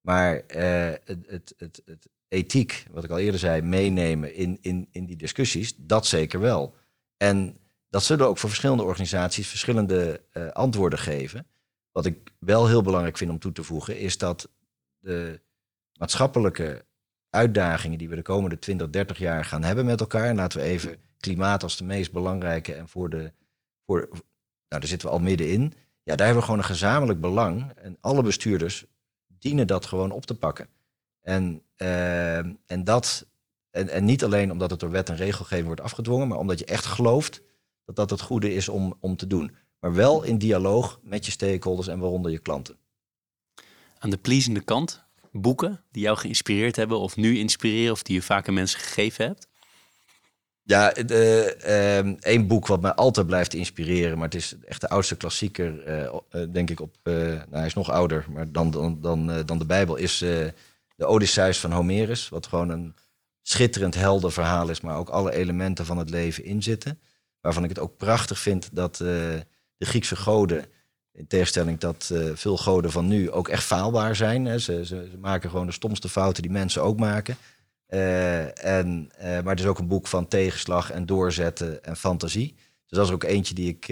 [0.01, 5.07] Maar het, het, het, het, ethiek, wat ik al eerder zei, meenemen in, in, in
[5.07, 6.75] die discussies, dat zeker wel.
[7.17, 7.59] En
[7.89, 10.21] dat zullen ook voor verschillende organisaties verschillende
[10.53, 11.47] antwoorden geven.
[11.93, 14.49] Wat ik wel heel belangrijk vind om toe te voegen, is dat
[14.99, 15.41] de
[15.99, 16.85] maatschappelijke
[17.35, 20.29] uitdagingen die we de komende 20, 30 jaar gaan hebben met elkaar.
[20.29, 23.33] En laten we even klimaat als de meest belangrijke en voor de.
[23.87, 24.23] Voor, nou,
[24.69, 25.75] daar zitten we al middenin.
[26.03, 27.73] Ja, daar hebben we gewoon een gezamenlijk belang.
[27.77, 28.85] En alle bestuurders
[29.27, 30.69] dienen dat gewoon op te pakken.
[31.21, 33.27] En, uh, en dat.
[33.71, 36.65] En, en niet alleen omdat het door wet en regelgeving wordt afgedwongen, maar omdat je
[36.65, 37.43] echt gelooft
[37.85, 39.57] dat dat het goede is om, om te doen.
[39.81, 42.77] Maar wel in dialoog met je stakeholders en waaronder je klanten.
[43.99, 45.04] Aan de pleasende kant,
[45.41, 49.47] boeken die jou geïnspireerd hebben of nu inspireren of die je vaker mensen gegeven hebt?
[50.63, 54.89] Ja, uh, uh, één boek wat mij altijd blijft inspireren, maar het is echt de
[54.89, 55.89] oudste klassieker,
[56.33, 59.67] uh, denk ik op, nou hij is nog ouder, maar dan, dan, dan, dan de
[59.67, 62.95] Bijbel, is de Odysseus van Homerus, wat gewoon een
[63.43, 67.01] schitterend helder verhaal is, maar ook alle elementen van het leven inzitten.
[67.41, 69.47] Waarvan ik het ook prachtig vind dat de
[69.79, 70.65] Griekse goden
[71.15, 74.45] in tegenstelling dat uh, veel goden van nu ook echt faalbaar zijn.
[74.45, 74.59] Hè.
[74.59, 77.37] Ze, ze, ze, maken gewoon de stomste fouten die mensen ook maken.
[77.89, 82.55] Uh, en, uh, maar het is ook een boek van tegenslag en doorzetten en fantasie.
[82.57, 83.87] Dus dat is ook eentje die ik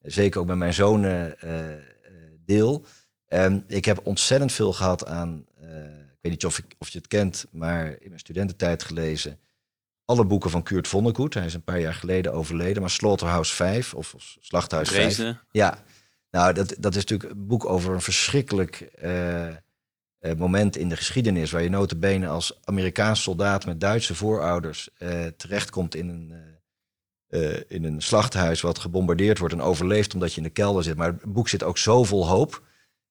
[0.00, 1.36] zeker ook met mijn zonen
[2.44, 2.84] deel.
[3.28, 7.06] Um, ik heb ontzettend veel gehad aan, ik weet niet of, ik, of je het
[7.06, 9.38] kent, maar in mijn studententijd gelezen.
[10.04, 11.34] Alle boeken van Kurt Vonnegut.
[11.34, 12.80] Hij is een paar jaar geleden overleden.
[12.80, 15.34] Maar Slaughterhouse 5 of, of Slachthuis 5.
[15.50, 15.84] Ja,
[16.34, 19.54] nou, dat, dat is natuurlijk een boek over een verschrikkelijk uh,
[20.36, 21.50] moment in de geschiedenis.
[21.50, 26.32] Waar je notabene als Amerikaans soldaat met Duitse voorouders uh, terechtkomt in een,
[27.68, 30.96] in een slachthuis wat gebombardeerd wordt en overleeft omdat je in de kelder zit.
[30.96, 32.62] Maar het boek zit ook zo vol hoop.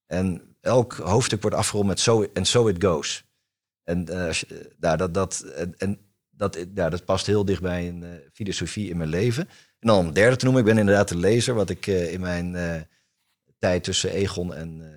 [0.06, 3.26] En elk hoofdstuk wordt afgerond met so, and so it goes.
[3.84, 4.04] En
[4.80, 6.00] nou, dat, dat, en, en
[6.30, 9.48] dat, ja, dat past heel dicht bij een filosofie in mijn leven.
[9.80, 12.56] En dan om derde te noemen, ik ben inderdaad een lezer, wat ik in mijn
[13.64, 14.88] tijd tussen Egon en uh,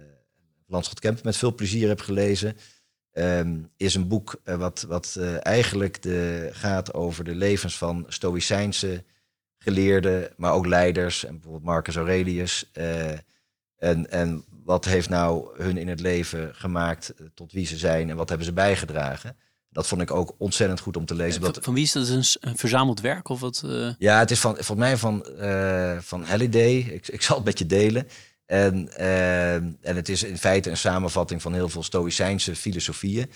[0.66, 2.56] Landschot Kemp met veel plezier heb gelezen.
[3.12, 8.04] Um, is een boek uh, wat, wat uh, eigenlijk de, gaat over de levens van
[8.08, 9.04] Stoïcijnse
[9.58, 11.24] geleerden, maar ook leiders.
[11.24, 12.70] En bijvoorbeeld Marcus Aurelius.
[13.76, 18.16] en, en wat heeft nou hun in het leven gemaakt tot wie ze zijn en
[18.16, 19.36] wat hebben ze bijgedragen?
[19.70, 21.42] Dat vond ik ook ontzettend goed om te lezen.
[21.42, 22.08] Van, van wie is dat?
[22.08, 23.64] Een, een verzameld werk of wat?
[23.98, 25.26] Ja, het is van, van mij van,
[26.00, 26.76] van Halliday.
[26.76, 28.06] Ik, ik zal het met je delen.
[28.46, 33.30] En, uh, en het is in feite een samenvatting van heel veel Stoïcijnse filosofieën.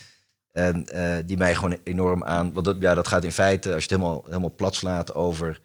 [0.52, 2.52] En uh, die mij gewoon enorm aan.
[2.52, 5.60] Want dat, ja, dat gaat in feite, als je het helemaal, helemaal plat slaat over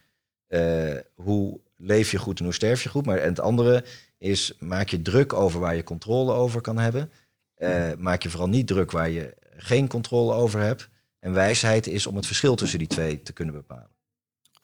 [0.50, 3.06] uh, hoe leef je goed en hoe sterf je goed.
[3.06, 3.84] Maar en het andere
[4.18, 7.12] is, maak je druk over waar je controle over kan hebben.
[7.58, 10.90] Uh, maak je vooral niet druk waar je geen controle over hebt.
[11.20, 13.95] En wijsheid is om het verschil tussen die twee te kunnen bepalen.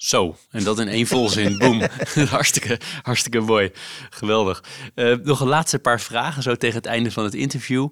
[0.01, 1.57] Zo, en dat in één volzin.
[1.57, 1.81] Boom.
[2.29, 3.71] hartstikke, hartstikke mooi.
[4.09, 4.63] Geweldig.
[4.95, 7.89] Uh, nog een laatste paar vragen zo tegen het einde van het interview.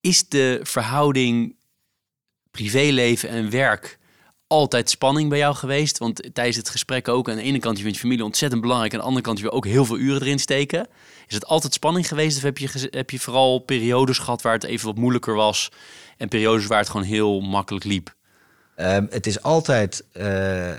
[0.00, 1.56] Is de verhouding
[2.50, 3.98] privéleven en werk
[4.46, 5.98] altijd spanning bij jou geweest?
[5.98, 8.92] Want tijdens het gesprek ook, aan de ene kant je vindt je familie ontzettend belangrijk,
[8.92, 10.88] aan de andere kant je wil ook heel veel uren erin steken.
[11.26, 14.64] Is het altijd spanning geweest of heb je, heb je vooral periodes gehad waar het
[14.64, 15.68] even wat moeilijker was
[16.16, 18.20] en periodes waar het gewoon heel makkelijk liep?
[18.82, 20.74] Um, het is altijd, uh, uh,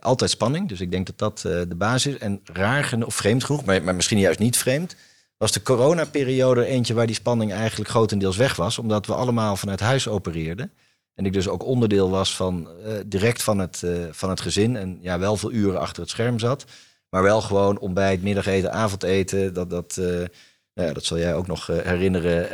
[0.00, 0.68] altijd spanning.
[0.68, 2.20] Dus ik denk dat dat uh, de basis is.
[2.20, 4.96] En raar of vreemd genoeg, maar, maar misschien juist niet vreemd,
[5.36, 8.78] was de coronaperiode eentje waar die spanning eigenlijk grotendeels weg was.
[8.78, 10.72] Omdat we allemaal vanuit huis opereerden.
[11.14, 12.68] En ik dus ook onderdeel was van
[13.06, 14.76] direct van het, van het gezin.
[14.76, 16.64] En ja, wel veel uren achter het scherm zat.
[17.08, 19.54] Maar wel gewoon ontbijt, middageten, avondeten.
[19.54, 22.48] Dat, dat, nou ja, dat zal jij ook nog herinneren.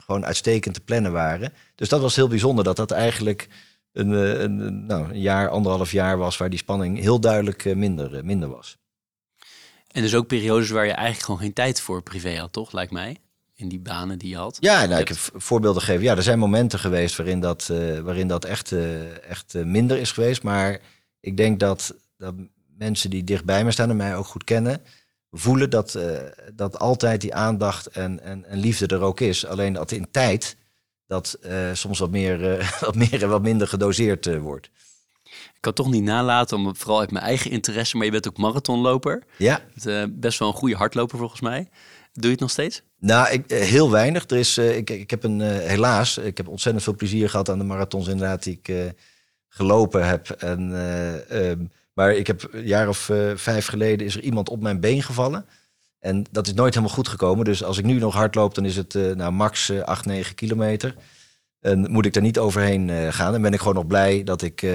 [0.00, 1.52] gewoon uitstekend te plannen waren.
[1.74, 3.48] Dus dat was heel bijzonder dat dat eigenlijk
[3.92, 7.76] een, eh, een, nou, een jaar, anderhalf jaar was waar die spanning heel duidelijk eh,
[7.76, 8.76] minder, eh, minder was.
[9.88, 12.72] En dus ook periodes waar je eigenlijk gewoon geen tijd voor privé had, toch?
[12.72, 13.16] Lijkt mij.
[13.54, 14.56] In die banen die je had.
[14.60, 16.02] Ja, nou, ik heb voorbeelden gegeven.
[16.02, 19.98] Ja, er zijn momenten geweest waarin dat, uh, waarin dat echt, uh, echt uh, minder
[19.98, 20.42] is geweest.
[20.42, 20.80] Maar
[21.20, 22.34] ik denk dat dat
[22.76, 24.82] mensen die dichtbij me staan en mij ook goed kennen,
[25.30, 25.98] voelen dat,
[26.54, 29.46] dat altijd die aandacht en, en, en, liefde er ook is.
[29.46, 30.56] Alleen dat in tijd
[31.08, 34.70] dat uh, soms wat meer, uh, wat meer en wat minder gedoseerd wordt.
[35.24, 38.38] Ik kan toch niet nalaten, om, vooral uit mijn eigen interesse, maar je bent ook
[38.38, 39.22] marathonloper.
[39.36, 39.60] Ja.
[40.10, 41.68] best wel een goede hardloper volgens mij.
[42.12, 42.82] Doe je het nog steeds?
[42.98, 44.30] Nou, ik, heel weinig.
[44.30, 47.64] Er is, ik, ik heb een, helaas, ik heb ontzettend veel plezier gehad aan de
[47.64, 48.94] marathons inderdaad die ik
[49.48, 50.30] gelopen heb.
[50.30, 50.60] En
[51.50, 55.02] um, maar ik heb een jaar of vijf geleden is er iemand op mijn been
[55.02, 55.46] gevallen.
[55.98, 57.44] En dat is nooit helemaal goed gekomen.
[57.44, 60.06] Dus als ik nu nog hard loop, dan is het uh, nou, max uh, 8,
[60.06, 60.94] 9 kilometer.
[61.60, 63.34] En moet ik daar niet overheen uh, gaan.
[63.34, 64.66] En ben ik gewoon nog blij dat ik,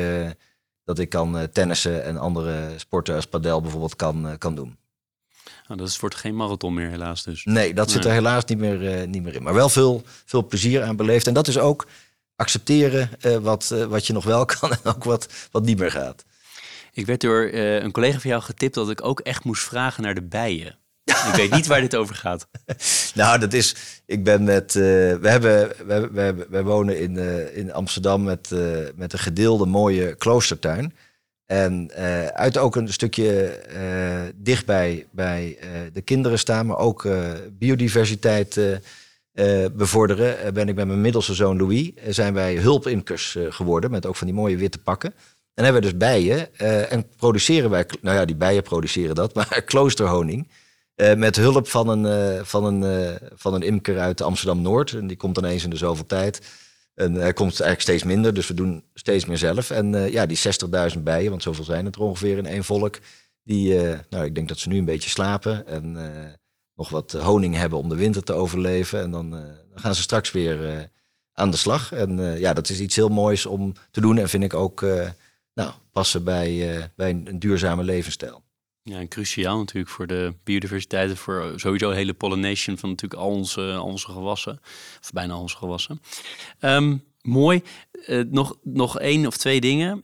[0.83, 4.77] dat ik kan tennissen en andere sporten als padel bijvoorbeeld kan, kan doen.
[5.67, 7.45] Nou, dat wordt geen marathon meer helaas dus.
[7.45, 9.43] Nee, dat zit er helaas niet meer, niet meer in.
[9.43, 11.27] Maar wel veel, veel plezier aan beleefd.
[11.27, 11.87] En dat is ook
[12.35, 13.09] accepteren
[13.41, 16.25] wat, wat je nog wel kan en ook wat, wat niet meer gaat.
[16.93, 20.15] Ik werd door een collega van jou getipt dat ik ook echt moest vragen naar
[20.15, 20.77] de bijen.
[21.03, 22.47] Ik weet niet waar dit over gaat.
[23.13, 23.75] nou, dat is.
[24.05, 24.75] Ik ben met.
[24.75, 24.83] Uh,
[25.15, 28.49] we, hebben, we, we, wonen in, uh, in Amsterdam met,
[28.95, 30.95] met een gedeelde mooie kloostertuin.
[31.45, 31.91] En
[32.33, 33.59] uit ook een stukje
[34.35, 35.57] dichtbij bij
[35.93, 37.07] de kinderen staan, maar ook
[37.51, 38.59] biodiversiteit
[39.73, 40.53] bevorderen.
[40.53, 41.91] ben ik met mijn middelste zoon Louis.
[42.07, 45.13] zijn wij hulpimkers geworden met ook van die mooie witte pakken.
[45.53, 46.57] En hebben we dus bijen
[46.89, 50.47] en produceren wij, nou ja, die bijen produceren dat, maar kloosterhoning.
[51.03, 54.93] Uh, met hulp van een, uh, van, een, van een imker uit Amsterdam-Noord.
[54.93, 56.41] En die komt dan eens in de zoveel tijd.
[56.95, 59.69] En hij komt eigenlijk steeds minder, dus we doen steeds meer zelf.
[59.69, 60.39] En ja, die
[60.95, 62.99] 60.000 bijen, want zoveel zijn het er ongeveer in één volk.
[63.43, 63.79] Die,
[64.09, 65.97] nou, ik denk dat ze nu een beetje slapen en
[66.75, 69.01] nog wat honing hebben om de winter te overleven.
[69.01, 69.35] En dan,
[69.75, 70.89] gaan ze straks weer
[71.33, 71.91] aan de slag.
[71.91, 74.81] En ja, dat is iets heel moois om te doen en vind ik ook
[75.53, 78.43] nou, passen bij, bij een, duurzame levensstijl.
[78.83, 83.21] Ja, en cruciaal natuurlijk voor de biodiversiteit en voor sowieso de hele pollination van natuurlijk
[83.21, 84.59] al onze, al onze gewassen.
[85.01, 86.01] Of bijna al onze gewassen.
[86.61, 87.61] Um, mooi.
[88.07, 90.03] Uh, nog, nog één of twee dingen.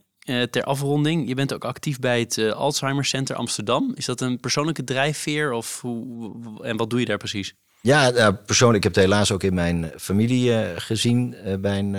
[0.50, 3.92] Ter afronding, je bent ook actief bij het Alzheimer Center Amsterdam.
[3.96, 7.54] Is dat een persoonlijke drijfveer of hoe, en wat doe je daar precies?
[7.82, 11.36] Ja, persoonlijk heb ik het helaas ook in mijn familie gezien.
[11.60, 11.92] Bij een,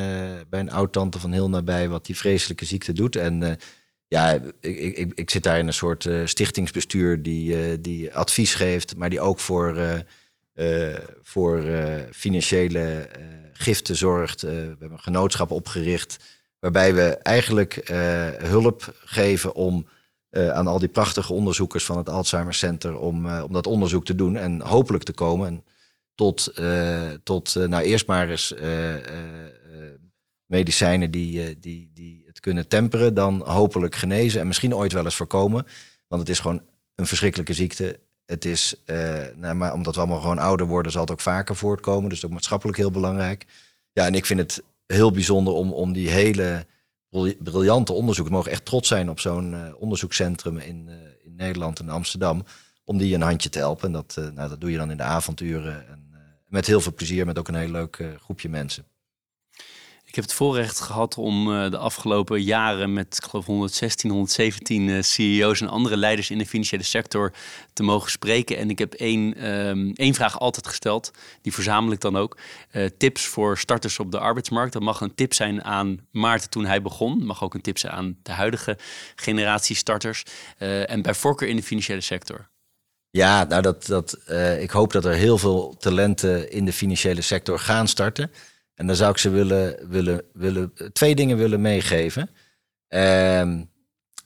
[0.48, 3.16] bij een oud-tante van heel nabij wat die vreselijke ziekte doet.
[3.16, 3.58] En
[4.10, 9.10] ja, ik, ik, ik zit daar in een soort stichtingsbestuur die, die advies geeft, maar
[9.10, 10.04] die ook voor,
[11.22, 11.64] voor
[12.12, 13.08] financiële
[13.52, 14.40] giften zorgt.
[14.40, 17.88] we hebben een genootschap opgericht waarbij we eigenlijk
[18.42, 19.86] hulp geven om
[20.30, 24.36] aan al die prachtige onderzoekers van het Alzheimer Center om, om dat onderzoek te doen
[24.36, 25.46] en hopelijk te komen.
[25.46, 25.64] En
[26.14, 26.52] tot,
[27.22, 28.54] tot nou eerst maar eens
[30.46, 35.66] medicijnen die, die, die kunnen temperen, dan hopelijk genezen en misschien ooit wel eens voorkomen.
[36.08, 36.62] Want het is gewoon
[36.94, 38.00] een verschrikkelijke ziekte.
[38.26, 38.74] Het is,
[39.36, 42.08] nou, maar omdat we allemaal gewoon ouder worden, zal het ook vaker voortkomen.
[42.08, 43.46] Dus ook maatschappelijk heel belangrijk.
[43.92, 46.66] Ja, en ik vind het heel bijzonder om, om die hele
[47.38, 48.26] briljante onderzoek.
[48.26, 50.88] We mogen echt trots zijn op zo'n onderzoekscentrum in,
[51.22, 52.44] in Nederland en Amsterdam.
[52.84, 53.86] Om die een handje te helpen.
[53.86, 55.88] En dat, nou, dat doe je dan in de avonturen.
[55.88, 56.00] En,
[56.50, 58.84] met heel veel plezier, met ook een heel leuk uh, groepje mensen.
[60.10, 65.02] Ik heb het voorrecht gehad om uh, de afgelopen jaren met geloof 116, 117 uh,
[65.02, 67.32] CEO's en andere leiders in de financiële sector
[67.72, 68.56] te mogen spreken.
[68.56, 71.10] En ik heb één, um, één vraag altijd gesteld,
[71.42, 72.36] die verzamel ik dan ook.
[72.72, 74.72] Uh, tips voor starters op de arbeidsmarkt.
[74.72, 77.24] Dat mag een tip zijn aan Maarten toen hij begon.
[77.24, 78.78] mag ook een tip zijn aan de huidige
[79.14, 80.22] generatie starters.
[80.58, 82.48] en bij voorkeur in de financiële sector.
[83.10, 84.18] Ja, nou dat, dat,
[84.58, 88.30] ik hoop dat er heel veel talenten in de financiële sector gaan starten.
[88.80, 92.22] En dan zou ik ze willen, willen, willen twee dingen willen meegeven.
[92.88, 93.70] Um,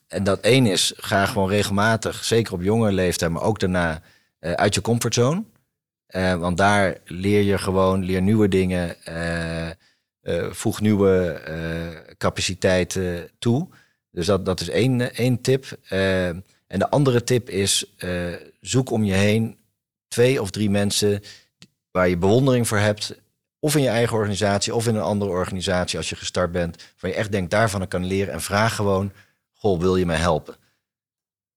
[0.09, 4.03] en dat één is, ga gewoon regelmatig, zeker op jongere leeftijd, maar ook daarna,
[4.41, 5.45] uh, uit je comfortzone.
[6.09, 8.97] Uh, want daar leer je gewoon, leer nieuwe dingen,
[10.51, 11.43] voeg nieuwe
[12.19, 13.69] capaciteiten toe.
[14.11, 15.79] Dus dat, dat is één, één tip.
[15.89, 17.95] Ehm, en de andere tip is,
[18.61, 19.57] zoek om je heen
[20.09, 21.23] twee of drie mensen
[21.91, 23.23] waar je bewondering voor hebt.
[23.65, 26.93] Of in je eigen organisatie of in een andere organisatie als je gestart bent.
[27.01, 28.33] Waar je echt denkt, daarvan kan leren.
[28.33, 29.13] En vraag gewoon,
[29.53, 30.57] goh, wil je mij helpen?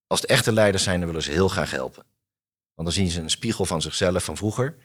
[0.06, 2.04] Als het echte leiders zijn, dan willen ze heel graag helpen.
[2.74, 4.76] Want dan zien ze een spiegel van zichzelf van vroeger.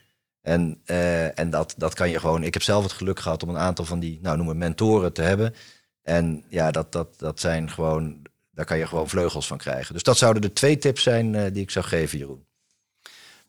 [0.41, 2.43] En, uh, en dat, dat kan je gewoon.
[2.43, 5.21] Ik heb zelf het geluk gehad om een aantal van die, nou noemen mentoren te
[5.21, 5.55] hebben.
[6.01, 8.21] En ja, dat, dat, dat zijn gewoon
[8.51, 9.93] daar kan je gewoon vleugels van krijgen.
[9.93, 12.45] Dus dat zouden de twee tips zijn uh, die ik zou geven, Jeroen.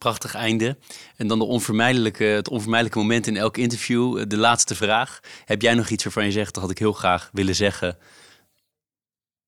[0.05, 0.77] Prachtig einde.
[1.17, 4.19] En dan de onvermijdelijke, het onvermijdelijke moment in elk interview.
[4.19, 5.21] Eh, de laatste vraag.
[5.45, 7.99] Heb jij nog iets waarvan je zegt, dat had ik heel graag willen zeggen?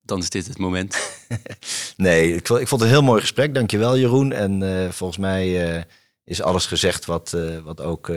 [0.03, 0.97] dan is dit het moment.
[1.97, 3.55] nee, ik, ik, vond het een heel mooi gesprek.
[3.55, 4.33] Dankjewel Jeroen.
[4.33, 5.83] En uh, volgens mij uh,
[6.25, 8.11] is alles gezegd wat, wat ook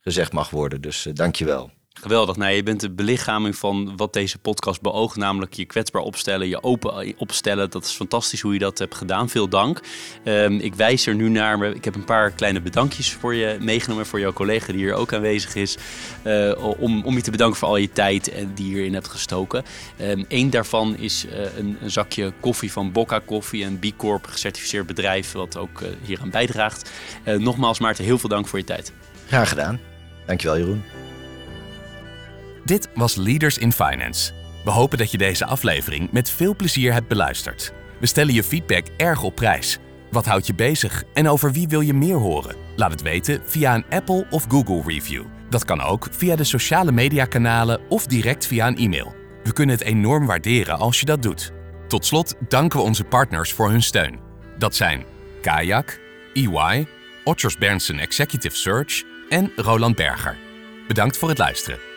[0.00, 0.80] gezegd mag worden.
[0.80, 1.70] Dus dankjewel.
[2.02, 2.36] Geweldig.
[2.36, 6.62] Nou, je bent de belichaming van wat deze podcast beoogt, namelijk je kwetsbaar opstellen, je
[6.62, 7.70] open opstellen.
[7.70, 9.28] Dat is fantastisch hoe je dat hebt gedaan.
[9.28, 9.80] Veel dank.
[10.24, 11.62] Um, ik wijs er nu naar.
[11.64, 15.12] Ik heb een paar kleine bedankjes voor je meegenomen, voor jouw collega die hier ook
[15.12, 15.76] aanwezig is.
[16.24, 19.64] Uh, om, om je te bedanken voor al je tijd die je hierin hebt gestoken.
[20.28, 21.26] Eén daarvan is
[21.56, 25.88] een, een, zakje koffie van Bocca Koffie, een B Corp gecertificeerd bedrijf, wat ook uh,
[26.02, 26.90] hieraan bijdraagt.
[27.24, 28.92] nogmaals, Maarten, heel veel dank voor je tijd.
[29.26, 29.80] Graag gedaan.
[30.26, 30.82] Dankjewel, Jeroen.
[32.64, 34.32] Dit was Leaders in Finance.
[34.64, 37.72] We hopen dat je deze aflevering met veel plezier hebt beluisterd.
[38.00, 39.78] We stellen je feedback erg op prijs.
[40.10, 42.56] Wat houdt je bezig en over wie wil je meer horen?
[42.76, 45.24] Laat het weten via een Apple of Google review.
[45.48, 49.14] Dat kan ook via de sociale mediakanalen of direct via een e-mail.
[49.42, 51.52] We kunnen het enorm waarderen als je dat doet.
[51.88, 54.18] Tot slot danken we onze partners voor hun steun.
[54.58, 55.04] Dat zijn
[55.40, 56.00] Kayak,
[56.32, 56.86] EY,
[57.24, 60.36] Otters Berndsen Executive Search en Roland Berger.
[60.88, 61.91] Bedankt voor het luisteren.